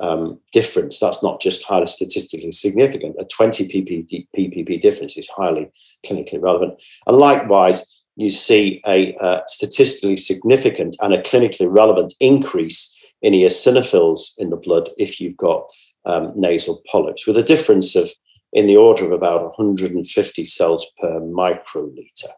um, 0.00 0.40
difference. 0.52 0.98
That's 0.98 1.22
not 1.22 1.40
just 1.40 1.64
highly 1.64 1.86
statistically 1.86 2.52
significant. 2.52 3.16
A 3.18 3.24
20 3.24 3.68
ppb, 3.68 4.26
ppb 4.36 4.80
difference 4.80 5.16
is 5.16 5.28
highly 5.28 5.70
clinically 6.06 6.40
relevant. 6.40 6.80
And 7.06 7.16
likewise, 7.16 7.84
you 8.16 8.30
see 8.30 8.80
a 8.86 9.14
uh, 9.16 9.42
statistically 9.46 10.16
significant 10.16 10.96
and 11.00 11.14
a 11.14 11.22
clinically 11.22 11.68
relevant 11.68 12.14
increase 12.20 12.96
in 13.22 13.32
eosinophils 13.32 14.32
in 14.38 14.50
the 14.50 14.56
blood 14.56 14.90
if 14.98 15.20
you've 15.20 15.36
got 15.36 15.64
um, 16.04 16.32
nasal 16.34 16.82
polyps, 16.90 17.26
with 17.26 17.36
a 17.36 17.42
difference 17.42 17.94
of 17.94 18.10
in 18.52 18.66
the 18.66 18.76
order 18.76 19.04
of 19.04 19.12
about 19.12 19.42
150 19.42 20.44
cells 20.44 20.86
per 21.00 21.20
microliter. 21.20 22.30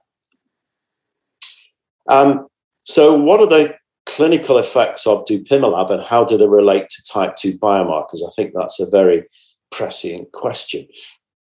Um, 2.09 2.49
so, 2.83 3.15
what 3.15 3.41
are 3.41 3.47
the 3.47 3.75
clinical 4.07 4.59
effects 4.59 5.07
of 5.07 5.25
dupilumab 5.25 5.91
and 5.91 6.03
how 6.03 6.25
do 6.25 6.37
they 6.37 6.49
relate 6.49 6.89
to 6.89 7.05
type 7.05 7.37
2 7.37 7.59
biomarkers? 7.59 8.27
I 8.27 8.31
think 8.35 8.53
that's 8.55 8.81
a 8.81 8.91
very 8.91 9.25
prescient 9.71 10.33
question. 10.33 10.89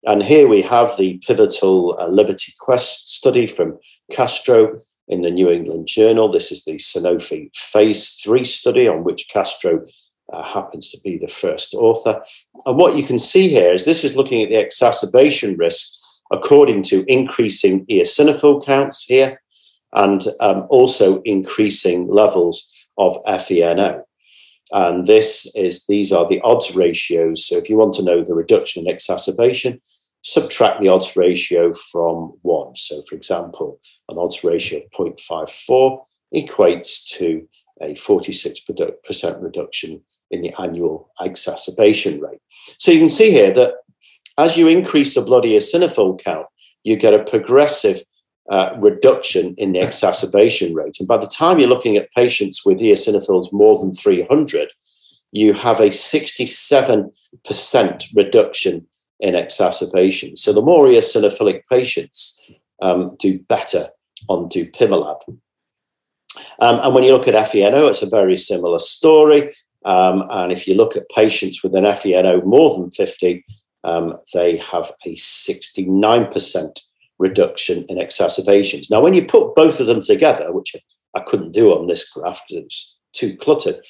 And 0.05 0.23
here 0.23 0.49
we 0.49 0.62
have 0.62 0.97
the 0.97 1.19
pivotal 1.26 1.99
uh, 1.99 2.09
Liberty 2.09 2.52
Quest 2.59 3.14
study 3.14 3.47
from 3.47 3.79
Castro 4.11 4.81
in 5.09 5.23
the 5.23 5.31
New 5.31 5.50
England 5.50 5.88
Journal. 5.88 6.31
This 6.31 6.50
is 6.50 6.64
the 6.64 6.76
Sanofi 6.76 7.55
phase 7.55 8.21
three 8.23 8.45
study 8.45 8.88
on 8.88 9.05
which 9.05 9.29
Castro 9.29 9.85
uh, 10.33 10.43
happens 10.43 10.91
to 10.91 11.01
be 11.01 11.19
the 11.19 11.29
first 11.29 11.75
author. 11.75 12.23
And 12.67 12.77
what 12.77 12.97
you 12.97 13.03
can 13.03 13.19
see 13.19 13.49
here 13.49 13.73
is 13.73 13.85
this 13.85 14.05
is 14.05 14.17
looking 14.17 14.43
at 14.43 14.51
the 14.51 14.61
exacerbation 14.61 15.57
risk 15.57 15.99
according 16.33 16.83
to 16.85 17.05
increasing 17.13 17.85
eosinophil 17.87 18.65
counts 18.65 19.05
here 19.05 19.41
and 19.93 20.25
um, 20.41 20.67
also 20.71 21.21
increasing 21.23 22.09
levels 22.09 22.71
of 22.99 23.17
FeNO. 23.27 24.03
And 24.73 25.07
this 25.07 25.51
is 25.57 25.87
these 25.87 26.13
are 26.13 26.29
the 26.29 26.41
odds 26.43 26.77
ratios. 26.77 27.47
So 27.47 27.57
if 27.57 27.69
you 27.69 27.77
want 27.77 27.95
to 27.95 28.05
know 28.05 28.23
the 28.23 28.35
reduction 28.35 28.87
in 28.87 28.93
exacerbation, 28.93 29.81
subtract 30.23 30.81
the 30.81 30.89
odds 30.89 31.17
ratio 31.17 31.73
from 31.73 32.35
one. 32.43 32.77
So 32.77 33.03
for 33.09 33.17
example, 33.17 33.81
an 34.09 34.19
odds 34.19 34.45
ratio 34.45 34.79
of 34.79 34.91
0.54 34.93 36.05
equates 36.33 37.09
to 37.17 37.49
a 37.83 37.95
46% 37.95 39.43
reduction 39.43 40.03
in 40.31 40.43
the 40.43 40.55
annual 40.61 41.11
exacerbation 41.21 42.21
rate. 42.21 42.41
So 42.79 42.91
you 42.91 42.99
can 42.99 43.09
see 43.09 43.31
here 43.31 43.53
that 43.55 43.75
as 44.39 44.57
you 44.57 44.69
increase 44.69 45.15
the 45.15 45.23
blood 45.23 45.45
eosinophil 45.45 46.23
count, 46.23 46.47
you 46.85 46.97
get 46.97 47.15
a 47.15 47.23
progressive 47.25 48.03
uh, 48.51 48.75
reduction 48.79 49.55
in 49.59 49.73
the 49.73 49.81
exacerbation 49.81 50.75
rate. 50.75 50.97
And 50.99 51.07
by 51.07 51.19
the 51.19 51.27
time 51.27 51.59
you're 51.59 51.69
looking 51.69 51.97
at 51.97 52.11
patients 52.17 52.65
with 52.65 52.81
eosinophils 52.81 53.53
more 53.53 53.79
than 53.79 53.93
300, 53.93 54.71
you 55.33 55.53
have 55.53 55.79
a 55.79 55.89
67% 55.89 57.13
reduction 58.17 58.87
in 59.21 59.35
exacerbation. 59.35 60.37
So 60.37 60.53
the 60.53 60.63
more 60.63 60.87
eosinophilic 60.87 61.63
patients 61.71 62.41
um, 62.83 63.17
do 63.19 63.39
better 63.41 63.91
on 64.29 64.49
dupilumab. 64.49 65.21
Um, 66.61 66.81
and 66.81 66.95
when 66.95 67.05
you 67.05 67.13
look 67.13 67.29
at 67.29 67.35
FeNO, 67.35 67.89
it's 67.89 68.03
a 68.03 68.09
very 68.09 68.37
similar 68.37 68.79
story. 68.79 69.55
Um, 69.85 70.25
and 70.31 70.53
if 70.53 70.67
you 70.67 70.75
look 70.75 70.97
at 70.97 71.09
patients 71.09 71.63
with 71.63 71.75
an 71.75 71.85
FeNO 71.85 72.45
more 72.45 72.77
than 72.77 72.91
50, 72.91 73.45
um, 73.85 74.17
they 74.35 74.57
have 74.59 74.93
a 75.07 75.15
69% 75.15 76.81
reduction 77.19 77.85
in 77.89 77.99
exacerbations. 77.99 78.91
Now, 78.91 79.01
when 79.01 79.15
you 79.15 79.25
put 79.25 79.55
both 79.55 79.81
of 79.81 79.87
them 79.87 80.03
together, 80.03 80.53
which 80.53 80.75
I 81.15 81.21
couldn't 81.21 81.53
do 81.53 81.73
on 81.73 81.87
this 81.87 82.11
graph 82.11 82.41
because 82.49 82.65
it's 82.65 82.97
too 83.13 83.37
cluttered, 83.37 83.81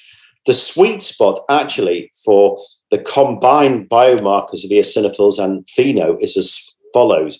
the 0.45 0.53
sweet 0.53 1.01
spot 1.01 1.39
actually 1.49 2.11
for 2.25 2.57
the 2.89 2.97
combined 2.97 3.89
biomarkers 3.89 4.63
of 4.63 4.71
eosinophils 4.71 5.43
and 5.43 5.65
FeNO 5.67 6.17
is 6.21 6.35
as 6.35 6.75
follows. 6.93 7.39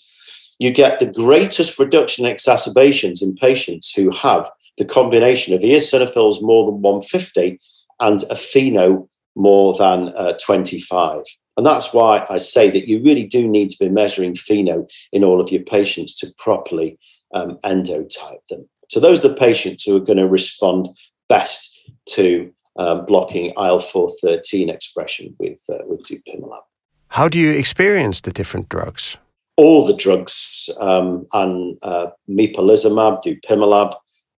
You 0.58 0.72
get 0.72 1.00
the 1.00 1.06
greatest 1.06 1.78
reduction 1.78 2.24
in 2.24 2.30
exacerbations 2.30 3.20
in 3.20 3.34
patients 3.34 3.92
who 3.92 4.10
have 4.10 4.48
the 4.78 4.84
combination 4.84 5.52
of 5.54 5.62
eosinophils 5.62 6.40
more 6.40 6.64
than 6.64 6.80
150 6.80 7.60
and 8.02 8.22
a 8.24 8.34
FeNO 8.34 9.08
more 9.34 9.74
than 9.74 10.12
uh, 10.14 10.34
25. 10.44 11.22
And 11.56 11.64
that's 11.64 11.94
why 11.94 12.26
I 12.28 12.36
say 12.36 12.70
that 12.70 12.88
you 12.88 13.02
really 13.02 13.24
do 13.24 13.46
need 13.48 13.70
to 13.70 13.78
be 13.78 13.88
measuring 13.88 14.34
FeNO 14.34 14.86
in 15.12 15.24
all 15.24 15.40
of 15.40 15.50
your 15.50 15.62
patients 15.62 16.14
to 16.18 16.32
properly 16.38 16.98
um, 17.32 17.58
endotype 17.64 18.46
them. 18.50 18.68
So 18.90 19.00
those 19.00 19.24
are 19.24 19.28
the 19.28 19.34
patients 19.34 19.84
who 19.84 19.96
are 19.96 20.04
going 20.04 20.18
to 20.18 20.28
respond 20.28 20.88
best 21.28 21.78
to 22.10 22.52
um, 22.76 23.06
blocking 23.06 23.46
IL-4 23.56 24.68
expression 24.68 25.34
with, 25.38 25.60
uh, 25.70 25.78
with 25.86 26.06
dupilumab. 26.06 26.60
How 27.08 27.28
do 27.28 27.38
you 27.38 27.50
experience 27.50 28.22
the 28.22 28.32
different 28.32 28.68
drugs? 28.68 29.16
All 29.56 29.86
the 29.86 29.94
drugs, 29.94 30.70
um, 30.80 31.26
and 31.34 31.78
uh, 31.82 32.06
mepolizumab, 32.28 33.22
dupilumab, 33.22 33.94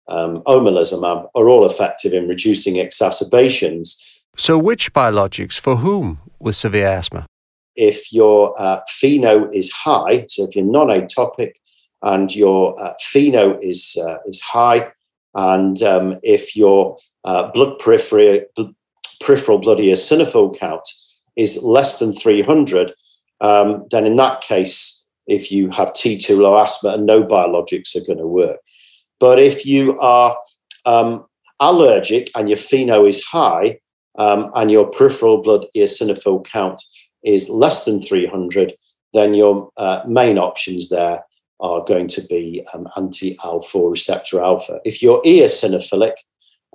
um, 0.09 0.43
omalizumab, 0.47 1.29
are 1.35 1.49
all 1.49 1.65
effective 1.67 2.13
in 2.13 2.29
reducing 2.29 2.77
exacerbations. 2.77 4.03
So, 4.37 4.59
which 4.59 4.93
biologics 4.93 5.59
for 5.59 5.77
whom 5.77 6.21
with 6.39 6.57
severe 6.57 6.87
asthma? 6.87 7.27
If 7.77 8.13
your 8.13 8.61
uh, 8.61 8.81
FeNO 8.89 9.51
is 9.53 9.73
high, 9.73 10.27
so 10.29 10.45
if 10.45 10.55
you're 10.55 10.65
non-atopic 10.65 11.53
and 12.03 12.35
your 12.35 12.81
uh, 12.81 12.95
FeNO 13.01 13.59
is 13.63 13.97
uh, 14.01 14.19
is 14.27 14.41
high, 14.41 14.93
and 15.35 15.83
um, 15.83 16.19
if 16.23 16.55
your 16.55 16.97
uh, 17.25 17.51
blood 17.51 17.79
peripheral, 17.79 18.41
peripheral 19.21 19.59
blood 19.59 19.79
eosinophil 19.79 20.57
count 20.59 20.87
is 21.37 21.63
less 21.63 21.99
than 21.99 22.13
300, 22.13 22.95
um, 23.41 23.87
then 23.91 24.07
in 24.07 24.17
that 24.17 24.41
case, 24.41 25.05
if 25.27 25.51
you 25.51 25.71
have 25.71 25.93
T2 25.93 26.37
low 26.37 26.59
asthma 26.59 26.91
and 26.91 27.07
no 27.07 27.25
biologics 27.25 27.97
are 27.97 28.05
going 28.07 28.19
to 28.19 28.27
work. 28.27 28.61
But 29.25 29.39
if 29.39 29.65
you 29.65 29.99
are 30.01 30.37
um, 30.85 31.25
allergic 31.59 32.31
and 32.35 32.47
your 32.47 32.59
FeNO 32.59 33.09
is 33.09 33.25
high 33.25 33.79
um, 34.19 34.51
and 34.55 34.71
your 34.71 34.87
peripheral 34.91 35.41
blood 35.41 35.65
eosinophil 35.75 36.45
count 36.45 36.83
is 37.25 37.49
less 37.49 37.87
than 37.87 38.03
300, 38.03 38.75
then 39.15 39.33
your 39.33 39.71
uh, 39.79 40.03
main 40.07 40.37
options 40.37 40.91
there 40.91 41.25
are 41.59 41.83
going 41.85 42.07
to 42.09 42.21
be 42.21 42.67
um, 42.75 42.87
anti 42.99 43.31
IL-4 43.43 43.91
receptor 43.91 44.43
alpha. 44.43 44.79
If 44.85 45.01
you're 45.01 45.23
eosinophilic, 45.23 46.17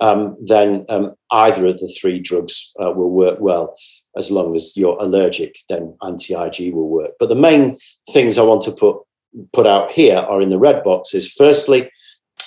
um, 0.00 0.36
then 0.44 0.86
um, 0.88 1.14
either 1.30 1.66
of 1.66 1.78
the 1.78 1.96
three 2.00 2.18
drugs 2.18 2.72
uh, 2.82 2.90
will 2.90 3.12
work 3.12 3.38
well. 3.38 3.76
As 4.16 4.32
long 4.32 4.56
as 4.56 4.76
you're 4.76 4.98
allergic, 4.98 5.54
then 5.68 5.96
anti-IG 6.04 6.74
will 6.74 6.88
work. 6.88 7.12
But 7.20 7.28
the 7.28 7.36
main 7.36 7.78
things 8.12 8.38
I 8.38 8.42
want 8.42 8.62
to 8.62 8.72
put 8.72 8.96
put 9.52 9.66
out 9.66 9.92
here 9.92 10.16
are 10.16 10.40
in 10.40 10.50
the 10.50 10.58
red 10.58 10.82
boxes. 10.82 11.32
Firstly, 11.32 11.88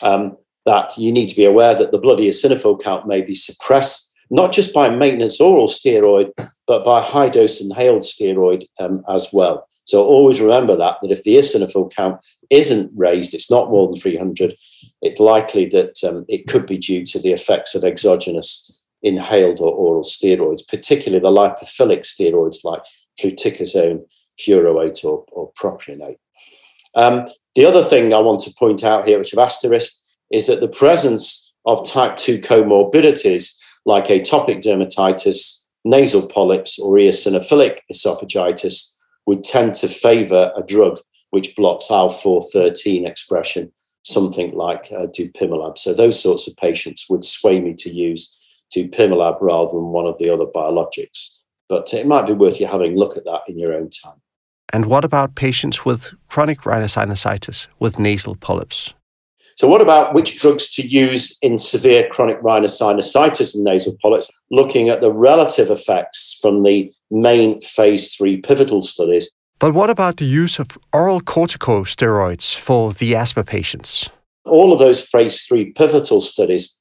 um, 0.01 0.37
that 0.65 0.97
you 0.97 1.11
need 1.11 1.27
to 1.29 1.35
be 1.35 1.45
aware 1.45 1.75
that 1.75 1.91
the 1.91 1.97
blood 1.97 2.19
eosinophil 2.19 2.81
count 2.81 3.07
may 3.07 3.21
be 3.21 3.35
suppressed 3.35 4.13
not 4.33 4.51
just 4.51 4.73
by 4.73 4.89
maintenance 4.89 5.39
oral 5.39 5.67
steroid, 5.67 6.31
but 6.65 6.83
by 6.83 7.01
high 7.01 7.29
dose 7.29 7.61
inhaled 7.61 8.01
steroid 8.01 8.65
um, 8.79 9.03
as 9.07 9.29
well. 9.31 9.67
So 9.85 10.03
always 10.03 10.41
remember 10.41 10.75
that 10.75 10.97
that 11.01 11.11
if 11.11 11.23
the 11.23 11.35
eosinophil 11.35 11.93
count 11.93 12.19
isn't 12.49 12.91
raised, 12.95 13.35
it's 13.35 13.51
not 13.51 13.69
more 13.69 13.91
than 13.91 13.99
300. 13.99 14.55
It's 15.03 15.19
likely 15.19 15.65
that 15.67 16.03
um, 16.03 16.25
it 16.27 16.47
could 16.47 16.65
be 16.65 16.79
due 16.79 17.05
to 17.05 17.19
the 17.19 17.31
effects 17.31 17.75
of 17.75 17.83
exogenous 17.83 18.71
inhaled 19.03 19.59
or 19.59 19.71
oral 19.71 20.03
steroids, 20.03 20.67
particularly 20.67 21.21
the 21.21 21.29
lipophilic 21.29 21.99
steroids 21.99 22.63
like 22.63 22.81
fluticasone, 23.21 24.03
furoate, 24.39 25.05
or, 25.05 25.25
or 25.31 25.51
propionate. 25.53 26.17
Um, 26.95 27.27
the 27.55 27.65
other 27.65 27.83
thing 27.83 28.13
I 28.13 28.19
want 28.19 28.39
to 28.41 28.53
point 28.57 28.83
out 28.83 29.07
here, 29.07 29.17
which 29.17 29.33
I've 29.33 29.45
asterisked, 29.45 29.99
is 30.31 30.47
that 30.47 30.59
the 30.59 30.67
presence 30.67 31.53
of 31.65 31.87
type 31.87 32.17
2 32.17 32.39
comorbidities 32.39 33.55
like 33.85 34.07
atopic 34.07 34.61
dermatitis, 34.63 35.65
nasal 35.85 36.27
polyps, 36.27 36.79
or 36.79 36.95
eosinophilic 36.95 37.79
esophagitis 37.91 38.93
would 39.25 39.43
tend 39.43 39.73
to 39.75 39.87
favor 39.87 40.51
a 40.55 40.63
drug 40.63 40.99
which 41.31 41.55
blocks 41.55 41.89
IL-4 41.89 43.05
expression, 43.07 43.71
something 44.03 44.51
like 44.51 44.91
uh, 44.91 45.07
dupilumab. 45.07 45.77
So 45.77 45.93
those 45.93 46.21
sorts 46.21 46.47
of 46.47 46.55
patients 46.57 47.07
would 47.09 47.25
sway 47.25 47.59
me 47.59 47.73
to 47.75 47.89
use 47.89 48.37
dupilumab 48.75 49.37
rather 49.41 49.71
than 49.71 49.87
one 49.87 50.05
of 50.05 50.17
the 50.19 50.29
other 50.29 50.45
biologics. 50.45 51.29
But 51.69 51.93
it 51.93 52.05
might 52.05 52.27
be 52.27 52.33
worth 52.33 52.59
you 52.59 52.67
having 52.67 52.93
a 52.93 52.99
look 52.99 53.17
at 53.17 53.25
that 53.25 53.41
in 53.47 53.57
your 53.57 53.73
own 53.73 53.89
time. 53.89 54.21
And 54.73 54.87
what 54.87 55.05
about 55.05 55.35
patients 55.35 55.85
with 55.85 56.11
chronic 56.29 56.61
rhinosinusitis 56.61 57.67
with 57.79 57.99
nasal 57.99 58.35
polyps? 58.35 58.93
So, 59.55 59.67
what 59.67 59.81
about 59.81 60.15
which 60.15 60.39
drugs 60.39 60.71
to 60.71 60.87
use 60.87 61.37
in 61.43 61.59
severe 61.59 62.09
chronic 62.09 62.41
rhinosinusitis 62.41 63.53
and 63.53 63.63
nasal 63.63 63.95
polyps? 64.01 64.31
Looking 64.49 64.89
at 64.89 64.99
the 64.99 65.11
relative 65.11 65.69
effects 65.69 66.39
from 66.41 66.63
the 66.63 66.91
main 67.11 67.61
phase 67.61 68.15
three 68.15 68.37
pivotal 68.37 68.81
studies. 68.81 69.31
But 69.59 69.75
what 69.75 69.91
about 69.91 70.17
the 70.17 70.25
use 70.25 70.57
of 70.57 70.77
oral 70.91 71.21
corticosteroids 71.21 72.55
for 72.55 72.93
the 72.93 73.15
asthma 73.15 73.43
patients? 73.43 74.09
All 74.45 74.73
of 74.73 74.79
those 74.79 74.99
phase 74.99 75.43
three 75.43 75.71
pivotal 75.71 76.19
studies 76.19 76.75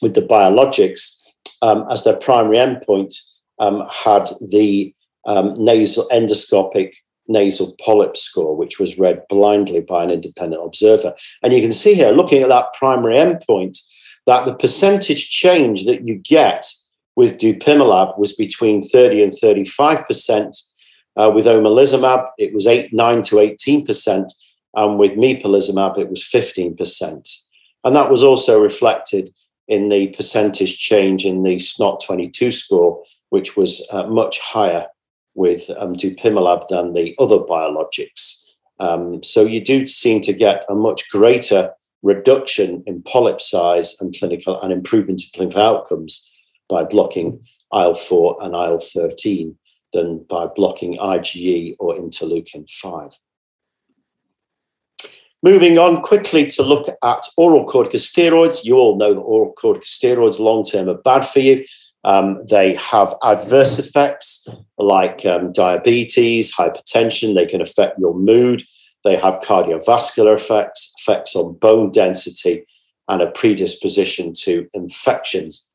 with 0.00 0.14
the 0.14 0.22
biologics 0.22 1.16
um, 1.60 1.84
as 1.90 2.04
their 2.04 2.16
primary 2.16 2.56
endpoint 2.56 3.14
um, 3.58 3.84
had 3.90 4.30
the 4.52 4.94
um, 5.26 5.54
nasal 5.56 6.08
endoscopic 6.10 6.94
nasal 7.30 7.74
polyp 7.80 8.16
score, 8.16 8.56
which 8.56 8.78
was 8.78 8.98
read 8.98 9.22
blindly 9.28 9.80
by 9.80 10.02
an 10.04 10.10
independent 10.10 10.62
observer. 10.64 11.14
And 11.42 11.52
you 11.52 11.62
can 11.62 11.72
see 11.72 11.94
here, 11.94 12.10
looking 12.10 12.42
at 12.42 12.48
that 12.48 12.72
primary 12.78 13.14
endpoint, 13.14 13.78
that 14.26 14.44
the 14.44 14.54
percentage 14.54 15.30
change 15.30 15.86
that 15.86 16.06
you 16.06 16.16
get 16.16 16.66
with 17.16 17.38
dupilumab 17.38 18.18
was 18.18 18.32
between 18.34 18.82
30 18.82 19.22
and 19.22 19.32
35 19.32 20.06
percent. 20.06 20.56
Uh, 21.16 21.30
with 21.34 21.46
omalizumab, 21.46 22.28
it 22.38 22.52
was 22.52 22.66
8, 22.66 22.92
9 22.92 23.22
to 23.22 23.38
18 23.38 23.86
percent. 23.86 24.32
And 24.74 24.98
with 24.98 25.12
mepolizumab, 25.12 25.98
it 25.98 26.10
was 26.10 26.24
15 26.24 26.76
percent. 26.76 27.28
And 27.84 27.96
that 27.96 28.10
was 28.10 28.22
also 28.22 28.60
reflected 28.60 29.32
in 29.68 29.88
the 29.88 30.08
percentage 30.08 30.78
change 30.78 31.24
in 31.24 31.42
the 31.44 31.58
SNOT 31.58 32.04
22 32.04 32.52
score, 32.52 33.02
which 33.30 33.56
was 33.56 33.86
uh, 33.90 34.06
much 34.06 34.38
higher 34.40 34.86
with 35.34 35.70
um, 35.78 35.94
dupilumab 35.94 36.68
than 36.68 36.92
the 36.92 37.14
other 37.18 37.38
biologics. 37.38 38.44
Um, 38.78 39.22
so 39.22 39.44
you 39.44 39.62
do 39.62 39.86
seem 39.86 40.20
to 40.22 40.32
get 40.32 40.64
a 40.68 40.74
much 40.74 41.08
greater 41.10 41.72
reduction 42.02 42.82
in 42.86 43.02
polyp 43.02 43.40
size 43.40 43.96
and 44.00 44.14
clinical 44.18 44.60
and 44.60 44.72
improvement 44.72 45.22
in 45.22 45.28
clinical 45.34 45.62
outcomes 45.62 46.26
by 46.68 46.84
blocking 46.84 47.40
IL-4 47.72 48.42
and 48.44 48.54
IL-13 48.54 49.54
than 49.92 50.24
by 50.28 50.46
blocking 50.46 50.96
IgE 50.98 51.76
or 51.78 51.94
interleukin 51.94 52.68
5. 52.70 53.12
Moving 55.42 55.78
on 55.78 56.02
quickly 56.02 56.46
to 56.48 56.62
look 56.62 56.86
at 57.02 57.26
oral 57.36 57.66
corticosteroids. 57.66 58.62
You 58.62 58.76
all 58.76 58.96
know 58.96 59.14
that 59.14 59.20
oral 59.20 59.54
corticosteroids 59.54 60.38
long 60.38 60.64
term 60.64 60.88
are 60.88 60.98
bad 60.98 61.26
for 61.26 61.38
you. 61.40 61.64
Um, 62.04 62.40
they 62.48 62.74
have 62.76 63.14
adverse 63.22 63.78
effects 63.78 64.48
like 64.78 65.26
um, 65.26 65.52
diabetes, 65.52 66.54
hypertension. 66.54 67.34
They 67.34 67.46
can 67.46 67.60
affect 67.60 67.98
your 67.98 68.14
mood. 68.14 68.62
They 69.04 69.16
have 69.16 69.40
cardiovascular 69.40 70.34
effects, 70.34 70.92
effects 70.98 71.34
on 71.36 71.54
bone 71.54 71.90
density, 71.90 72.64
and 73.08 73.22
a 73.22 73.30
predisposition 73.30 74.34
to 74.34 74.66
infections. 74.72 75.66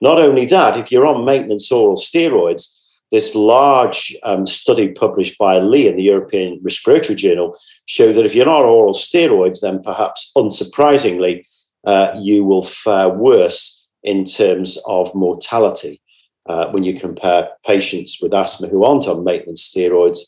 Not 0.00 0.18
only 0.18 0.44
that, 0.46 0.76
if 0.76 0.92
you're 0.92 1.06
on 1.06 1.24
maintenance 1.24 1.70
oral 1.72 1.96
steroids, 1.96 2.80
this 3.10 3.34
large 3.34 4.14
um, 4.24 4.46
study 4.46 4.88
published 4.88 5.38
by 5.38 5.58
Lee 5.58 5.86
in 5.86 5.96
the 5.96 6.02
European 6.02 6.58
Respiratory 6.62 7.14
Journal 7.14 7.56
showed 7.86 8.14
that 8.14 8.24
if 8.24 8.34
you're 8.34 8.48
on 8.48 8.64
oral 8.64 8.92
steroids, 8.92 9.60
then 9.60 9.82
perhaps 9.82 10.32
unsurprisingly, 10.36 11.46
uh, 11.86 12.12
you 12.20 12.44
will 12.44 12.62
fare 12.62 13.08
worse 13.08 13.73
in 14.04 14.24
terms 14.24 14.78
of 14.86 15.14
mortality 15.14 16.00
uh, 16.46 16.66
when 16.70 16.84
you 16.84 16.98
compare 16.98 17.48
patients 17.66 18.18
with 18.20 18.34
asthma 18.34 18.68
who 18.68 18.84
aren't 18.84 19.08
on 19.08 19.24
maintenance 19.24 19.68
steroids 19.68 20.20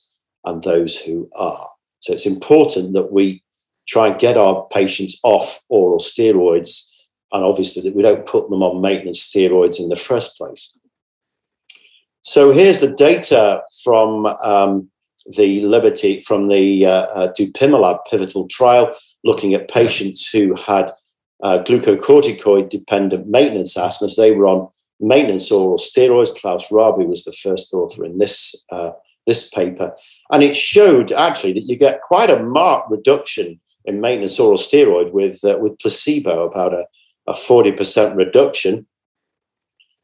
and 0.44 0.62
those 0.64 0.98
who 0.98 1.28
are. 1.36 1.68
So 2.00 2.12
it's 2.12 2.26
important 2.26 2.94
that 2.94 3.12
we 3.12 3.42
try 3.86 4.08
and 4.08 4.18
get 4.18 4.36
our 4.36 4.66
patients 4.72 5.18
off 5.22 5.62
oral 5.68 5.98
steroids 5.98 6.90
and 7.32 7.44
obviously 7.44 7.82
that 7.82 7.94
we 7.94 8.02
don't 8.02 8.26
put 8.26 8.48
them 8.50 8.62
on 8.62 8.80
maintenance 8.80 9.20
steroids 9.20 9.78
in 9.78 9.88
the 9.88 9.96
first 9.96 10.36
place. 10.36 10.76
So 12.22 12.52
here's 12.52 12.80
the 12.80 12.92
data 12.92 13.62
from 13.84 14.26
um, 14.26 14.90
the 15.36 15.60
Liberty, 15.60 16.20
from 16.20 16.48
the 16.48 16.86
uh, 16.86 16.90
uh, 16.90 17.32
Dupilumab 17.32 18.00
pivotal 18.10 18.48
trial, 18.48 18.94
looking 19.24 19.54
at 19.54 19.68
patients 19.68 20.28
who 20.28 20.54
had 20.54 20.92
uh, 21.42 21.62
glucocorticoid 21.64 22.68
dependent 22.68 23.28
maintenance 23.28 23.76
asthma. 23.76 24.08
They 24.16 24.32
were 24.32 24.46
on 24.46 24.68
maintenance 25.00 25.50
oral 25.50 25.78
steroids. 25.78 26.34
Klaus 26.34 26.68
Rabe 26.68 27.06
was 27.06 27.24
the 27.24 27.32
first 27.32 27.72
author 27.74 28.04
in 28.04 28.18
this 28.18 28.54
uh, 28.70 28.90
this 29.26 29.48
paper, 29.50 29.94
and 30.30 30.42
it 30.42 30.56
showed 30.56 31.12
actually 31.12 31.52
that 31.54 31.66
you 31.66 31.76
get 31.76 32.02
quite 32.02 32.30
a 32.30 32.42
marked 32.42 32.90
reduction 32.90 33.60
in 33.84 34.00
maintenance 34.00 34.38
oral 34.38 34.58
steroid 34.58 35.12
with 35.12 35.42
uh, 35.44 35.58
with 35.60 35.78
placebo, 35.78 36.48
about 36.48 36.72
a, 36.72 36.86
a 37.26 37.32
40% 37.32 38.16
reduction. 38.16 38.86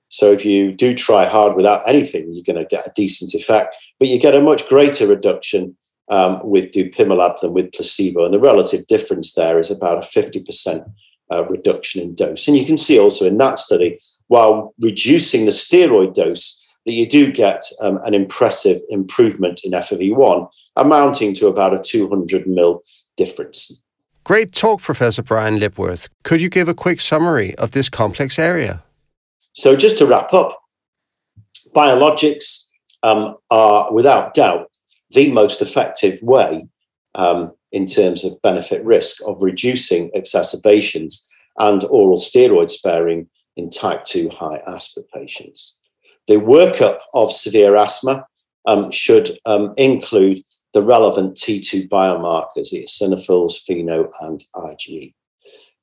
So 0.09 0.31
if 0.31 0.45
you 0.45 0.73
do 0.73 0.95
try 0.95 1.25
hard 1.25 1.57
without 1.57 1.89
anything, 1.89 2.31
you're 2.31 2.45
going 2.45 2.63
to 2.63 2.69
get 2.69 2.87
a 2.87 2.93
decent 2.95 3.33
effect, 3.33 3.75
but 3.99 4.09
you 4.09 4.21
get 4.21 4.35
a 4.35 4.43
much 4.43 4.69
greater 4.69 5.07
reduction 5.07 5.75
um, 6.11 6.41
with 6.45 6.71
dupilumab 6.73 7.41
than 7.41 7.55
with 7.55 7.73
placebo. 7.73 8.27
And 8.27 8.35
the 8.35 8.39
relative 8.39 8.87
difference 8.87 9.33
there 9.33 9.59
is 9.59 9.71
about 9.71 10.05
a 10.05 10.07
50% 10.07 10.85
uh, 11.31 11.45
reduction 11.47 12.03
in 12.03 12.15
dose. 12.15 12.47
And 12.49 12.57
you 12.57 12.67
can 12.67 12.77
see 12.77 12.99
also 12.99 13.27
in 13.27 13.39
that 13.39 13.59
study, 13.59 13.99
while 14.29 14.75
reducing 14.81 15.45
the 15.45 15.51
steroid 15.51 16.15
dose, 16.15 16.59
that 16.85 16.93
you 16.93 17.09
do 17.09 17.31
get 17.31 17.63
um, 17.81 18.01
an 18.05 18.15
impressive 18.15 18.81
improvement 18.89 19.61
in 19.65 19.73
FEV1, 19.73 20.49
amounting 20.77 21.33
to 21.35 21.47
about 21.47 21.75
a 21.75 21.79
200 21.79 22.47
mil 22.47 22.83
difference. 23.17 23.83
Great 24.25 24.53
talk, 24.53 24.81
Professor 24.81 25.23
Brian 25.23 25.59
Lipworth. 25.59 26.09
Could 26.23 26.41
you 26.41 26.49
give 26.49 26.69
a 26.69 26.75
quick 26.75 27.01
summary 27.01 27.55
of 27.57 27.73
this 27.73 27.89
complex 27.89 28.39
area? 28.39 28.83
So, 29.53 29.77
just 29.77 29.99
to 29.99 30.07
wrap 30.07 30.33
up, 30.33 30.59
biologics 31.75 32.67
um, 33.03 33.37
are 33.51 33.93
without 33.93 34.35
doubt 34.35 34.71
the 35.11 35.31
most 35.33 35.61
effective 35.61 36.21
way 36.23 36.67
um, 37.15 37.53
in 37.73 37.87
terms 37.87 38.25
of 38.25 38.41
benefit 38.43 38.85
risk 38.85 39.23
of 39.27 39.43
reducing 39.43 40.11
exacerbations 40.15 41.27
and 41.59 41.85
oral 41.85 42.19
steroid 42.19 42.71
sparing 42.71 43.29
in 43.57 43.71
type 43.71 44.05
2 44.05 44.31
high 44.31 44.63
asthma 44.67 45.03
patients. 45.15 45.79
The 46.29 46.35
workup 46.35 47.01
of 47.15 47.33
severe 47.33 47.77
asthma 47.77 48.27
um, 48.67 48.91
should 48.91 49.39
um, 49.45 49.75
include 49.77 50.43
the 50.73 50.83
relevant 50.83 51.37
T2 51.37 51.89
biomarkers, 51.89 52.73
eosinophils, 52.73 53.59
FeNO, 53.69 54.09
and 54.21 54.45
IgE. 54.55 55.13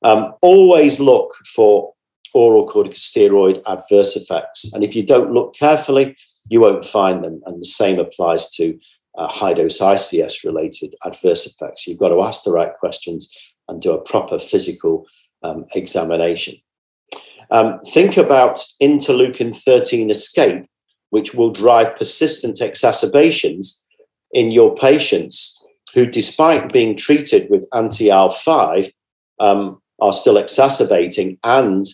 Um, 0.04 0.34
always 0.42 1.00
look 1.00 1.36
for 1.54 1.94
oral 2.34 2.68
corticosteroid 2.68 3.62
adverse 3.68 4.16
effects. 4.16 4.74
And 4.74 4.84
if 4.84 4.96
you 4.96 5.04
don't 5.04 5.34
look 5.34 5.56
carefully, 5.56 6.16
you 6.50 6.62
won't 6.62 6.86
find 6.86 7.24
them. 7.24 7.42
And 7.46 7.62
the 7.62 7.66
same 7.66 8.00
applies 8.00 8.50
to 8.52 8.80
uh, 9.18 9.28
high 9.28 9.54
dose 9.54 9.80
ICS 9.80 10.44
related 10.44 10.96
adverse 11.06 11.46
effects. 11.46 11.88
You've 11.88 12.00
got 12.00 12.10
to 12.10 12.22
ask 12.22 12.44
the 12.44 12.52
right 12.52 12.74
questions 12.76 13.30
and 13.68 13.82
do 13.82 13.92
a 13.92 14.02
proper 14.02 14.40
physical 14.40 15.06
um, 15.44 15.66
examination. 15.74 16.56
Um, 17.52 17.80
think 17.82 18.18
about 18.18 18.64
interleukin 18.82 19.56
13 19.56 20.10
escape, 20.10 20.66
which 21.10 21.34
will 21.34 21.52
drive 21.52 21.96
persistent 21.96 22.62
exacerbations 22.62 23.84
in 24.32 24.52
your 24.52 24.76
patients 24.76 25.64
who, 25.94 26.06
despite 26.06 26.72
being 26.72 26.96
treated 26.96 27.50
with 27.50 27.68
anti 27.74 28.10
IL 28.10 28.30
5, 28.30 28.92
um, 29.40 29.82
are 30.00 30.14
still 30.14 30.38
exacerbating 30.38 31.38
and 31.44 31.86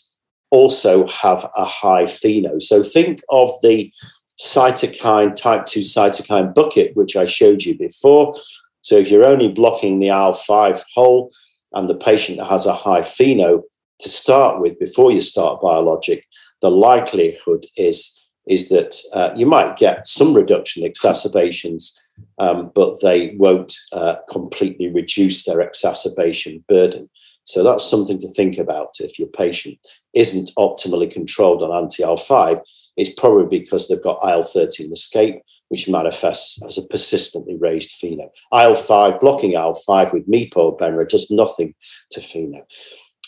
also 0.52 1.08
have 1.08 1.50
a 1.56 1.66
high 1.66 2.06
FeNO. 2.06 2.62
So 2.62 2.84
think 2.84 3.22
of 3.30 3.50
the 3.62 3.92
cytokine, 4.40 5.36
type 5.36 5.66
2 5.66 5.82
cytokine 5.82 6.54
bucket, 6.54 6.96
which 6.96 7.16
I 7.16 7.26
showed 7.26 7.64
you 7.64 7.78
before. 7.78 8.36
So 8.82 8.98
if 8.98 9.10
you're 9.10 9.26
only 9.26 9.48
blocking 9.48 10.00
the 10.00 10.10
IL 10.10 10.34
5 10.34 10.84
hole 10.94 11.32
and 11.74 11.90
the 11.90 11.96
patient 11.96 12.46
has 12.48 12.66
a 12.66 12.76
high 12.76 13.02
FeNO 13.02 13.64
to 14.00 14.10
start 14.10 14.62
with 14.62 14.78
before 14.80 15.12
you 15.12 15.22
start 15.22 15.62
biologic, 15.62 16.26
the 16.62 16.70
likelihood 16.70 17.66
is, 17.78 18.28
is 18.48 18.70
that 18.70 18.96
uh, 19.14 19.32
you 19.36 19.46
might 19.46 19.78
get 19.78 20.06
some 20.06 20.34
reduction 20.34 20.84
in 20.84 20.90
exacerbations, 20.90 22.00
um, 22.38 22.72
but 22.76 23.02
they 23.02 23.36
won't 23.38 23.76
uh, 23.92 24.16
completely 24.30 24.90
reduce 24.90 25.46
their 25.46 25.62
exacerbation 25.62 26.64
burden. 26.68 27.10
So 27.44 27.64
that's 27.64 27.88
something 27.88 28.18
to 28.20 28.28
think 28.30 28.58
about 28.58 28.96
if 29.00 29.20
your 29.20 29.28
patient 29.28 29.78
isn't 30.14 30.52
optimally 30.58 31.10
controlled 31.10 31.62
on 31.64 31.72
anti 31.72 32.04
IL 32.04 32.18
5 32.18 32.60
it's 32.98 33.14
probably 33.14 33.60
because 33.60 33.88
they've 33.88 34.02
got 34.02 34.20
IL 34.24 34.44
13 34.44 34.92
escape, 34.92 35.42
which 35.70 35.90
manifests 35.90 36.62
as 36.64 36.78
a 36.78 36.86
persistently 36.88 37.58
raised 37.58 37.92
FeNO. 38.02 38.30
IL 38.54 38.76
5, 38.76 39.20
blocking 39.20 39.54
IL 39.54 39.76
5 39.76 40.14
with 40.14 40.28
MePO 40.30 40.56
or 40.56 40.78
Benra 40.78 41.08
does 41.08 41.30
nothing 41.30 41.74
to 42.12 42.22
FeNO. 42.22 42.62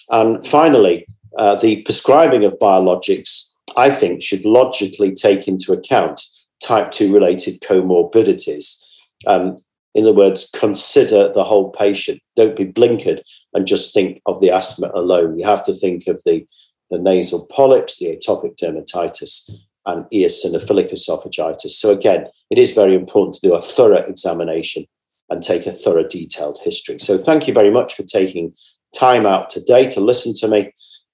And 0.10 0.46
finally, 0.46 1.06
uh, 1.38 1.56
the 1.56 1.82
prescribing 1.84 2.46
of 2.46 2.58
biologics, 2.60 3.52
I 3.76 3.90
think, 3.90 4.22
should 4.22 4.46
logically 4.46 5.14
take 5.14 5.48
into 5.48 5.74
account 5.74 6.22
type 6.64 6.92
2 6.92 7.14
related 7.14 7.62
comorbidities. 7.62 8.84
Um, 9.26 9.58
in 9.94 10.04
other 10.04 10.14
words, 10.14 10.50
consider 10.56 11.34
the 11.34 11.44
whole 11.44 11.72
patient. 11.72 12.22
Don't 12.36 12.56
be 12.56 12.66
blinkered 12.66 13.22
and 13.54 13.66
just 13.66 13.94
think 13.94 14.22
of 14.28 14.40
the 14.40 14.52
asthma 14.52 14.92
alone. 14.94 15.40
You 15.40 15.46
have 15.46 15.64
to 15.64 15.74
think 15.74 16.08
of 16.08 16.22
the 16.24 16.46
the 16.90 16.98
nasal 16.98 17.48
polyps, 17.48 17.98
the 17.98 18.18
atopic 18.18 18.58
dermatitis, 18.58 19.50
and 19.86 20.06
eosinophilic 20.14 20.92
esophagitis. 20.92 21.72
So, 21.72 21.92
again, 21.92 22.28
it 22.50 22.58
is 22.58 22.72
very 22.72 22.96
important 22.96 23.36
to 23.36 23.48
do 23.48 23.54
a 23.54 23.62
thorough 23.62 24.04
examination 24.04 24.86
and 25.30 25.42
take 25.42 25.66
a 25.66 25.74
thorough, 25.74 26.08
detailed 26.08 26.60
history. 26.64 27.00
So, 27.00 27.18
thank 27.18 27.48
you 27.48 27.54
very 27.54 27.72
much 27.72 27.96
for 27.96 28.04
taking 28.04 28.54
time 28.96 29.26
out 29.26 29.50
today 29.50 29.90
to 29.92 30.00
listen 30.00 30.34
to 30.36 30.48
me. 30.48 30.74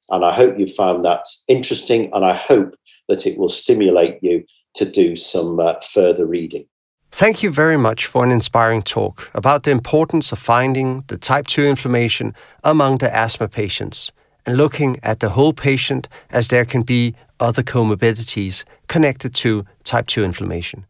And 0.10 0.26
I 0.26 0.34
hope 0.34 0.60
you 0.60 0.68
found 0.68 1.06
that 1.06 1.26
interesting, 1.48 2.12
and 2.14 2.26
I 2.26 2.34
hope 2.34 2.76
that 3.10 3.26
it 3.26 3.38
will 3.38 3.50
stimulate 3.50 4.20
you 4.22 4.44
to 4.76 4.86
do 4.86 5.16
some 5.16 5.60
uh, 5.60 5.80
further 5.80 6.26
reading. 6.26 6.66
Thank 7.12 7.44
you 7.44 7.52
very 7.52 7.78
much 7.78 8.08
for 8.08 8.24
an 8.24 8.32
inspiring 8.32 8.82
talk 8.82 9.30
about 9.36 9.64
the 9.64 9.72
importance 9.72 10.32
of 10.32 10.40
finding 10.40 11.04
the 11.08 11.18
type 11.18 11.46
2 11.46 11.64
inflammation 11.64 12.34
among 12.64 12.98
the 12.98 13.16
asthma 13.16 13.48
patients 13.48 14.12
and 14.46 14.58
looking 14.58 15.00
at 15.04 15.20
the 15.20 15.30
whole 15.30 15.54
patient 15.54 16.08
as 16.32 16.48
there 16.48 16.66
can 16.66 16.84
be 16.84 17.16
other 17.40 17.64
comorbidities 17.64 18.64
connected 18.88 19.34
to 19.36 19.66
type 19.84 20.08
2 20.08 20.24
inflammation. 20.24 20.86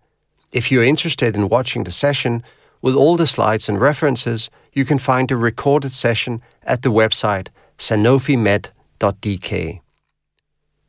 If 0.51 0.71
you're 0.71 0.83
interested 0.83 1.35
in 1.35 1.49
watching 1.49 1.83
the 1.83 1.91
session 1.91 2.43
with 2.81 2.95
all 2.95 3.17
the 3.17 3.27
slides 3.27 3.69
and 3.69 3.79
references, 3.79 4.49
you 4.73 4.85
can 4.85 4.99
find 4.99 5.31
a 5.31 5.37
recorded 5.37 5.91
session 5.91 6.41
at 6.63 6.81
the 6.81 6.91
website 6.91 7.47
sanofimed.dk. 7.77 9.79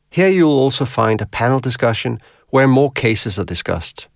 Here 0.09 0.29
you'll 0.29 0.51
also 0.51 0.85
find 0.85 1.21
a 1.21 1.25
panel 1.25 1.59
discussion 1.59 2.19
where 2.49 2.67
more 2.67 2.91
cases 2.91 3.39
are 3.39 3.45
discussed. 3.45 4.07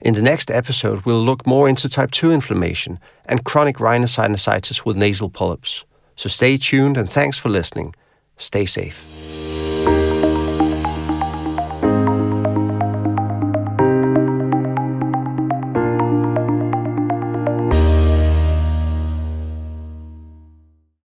In 0.00 0.14
the 0.14 0.22
next 0.22 0.50
episode, 0.50 1.04
we'll 1.04 1.24
look 1.24 1.46
more 1.46 1.68
into 1.68 1.88
type 1.88 2.10
2 2.10 2.32
inflammation 2.32 2.98
and 3.26 3.44
chronic 3.44 3.76
rhinosinusitis 3.76 4.84
with 4.84 4.96
nasal 4.96 5.30
polyps. 5.30 5.84
So 6.18 6.28
stay 6.28 6.58
tuned 6.58 6.96
and 6.96 7.08
thanks 7.08 7.38
for 7.38 7.48
listening. 7.48 7.94
Stay 8.38 8.66
safe. 8.66 9.06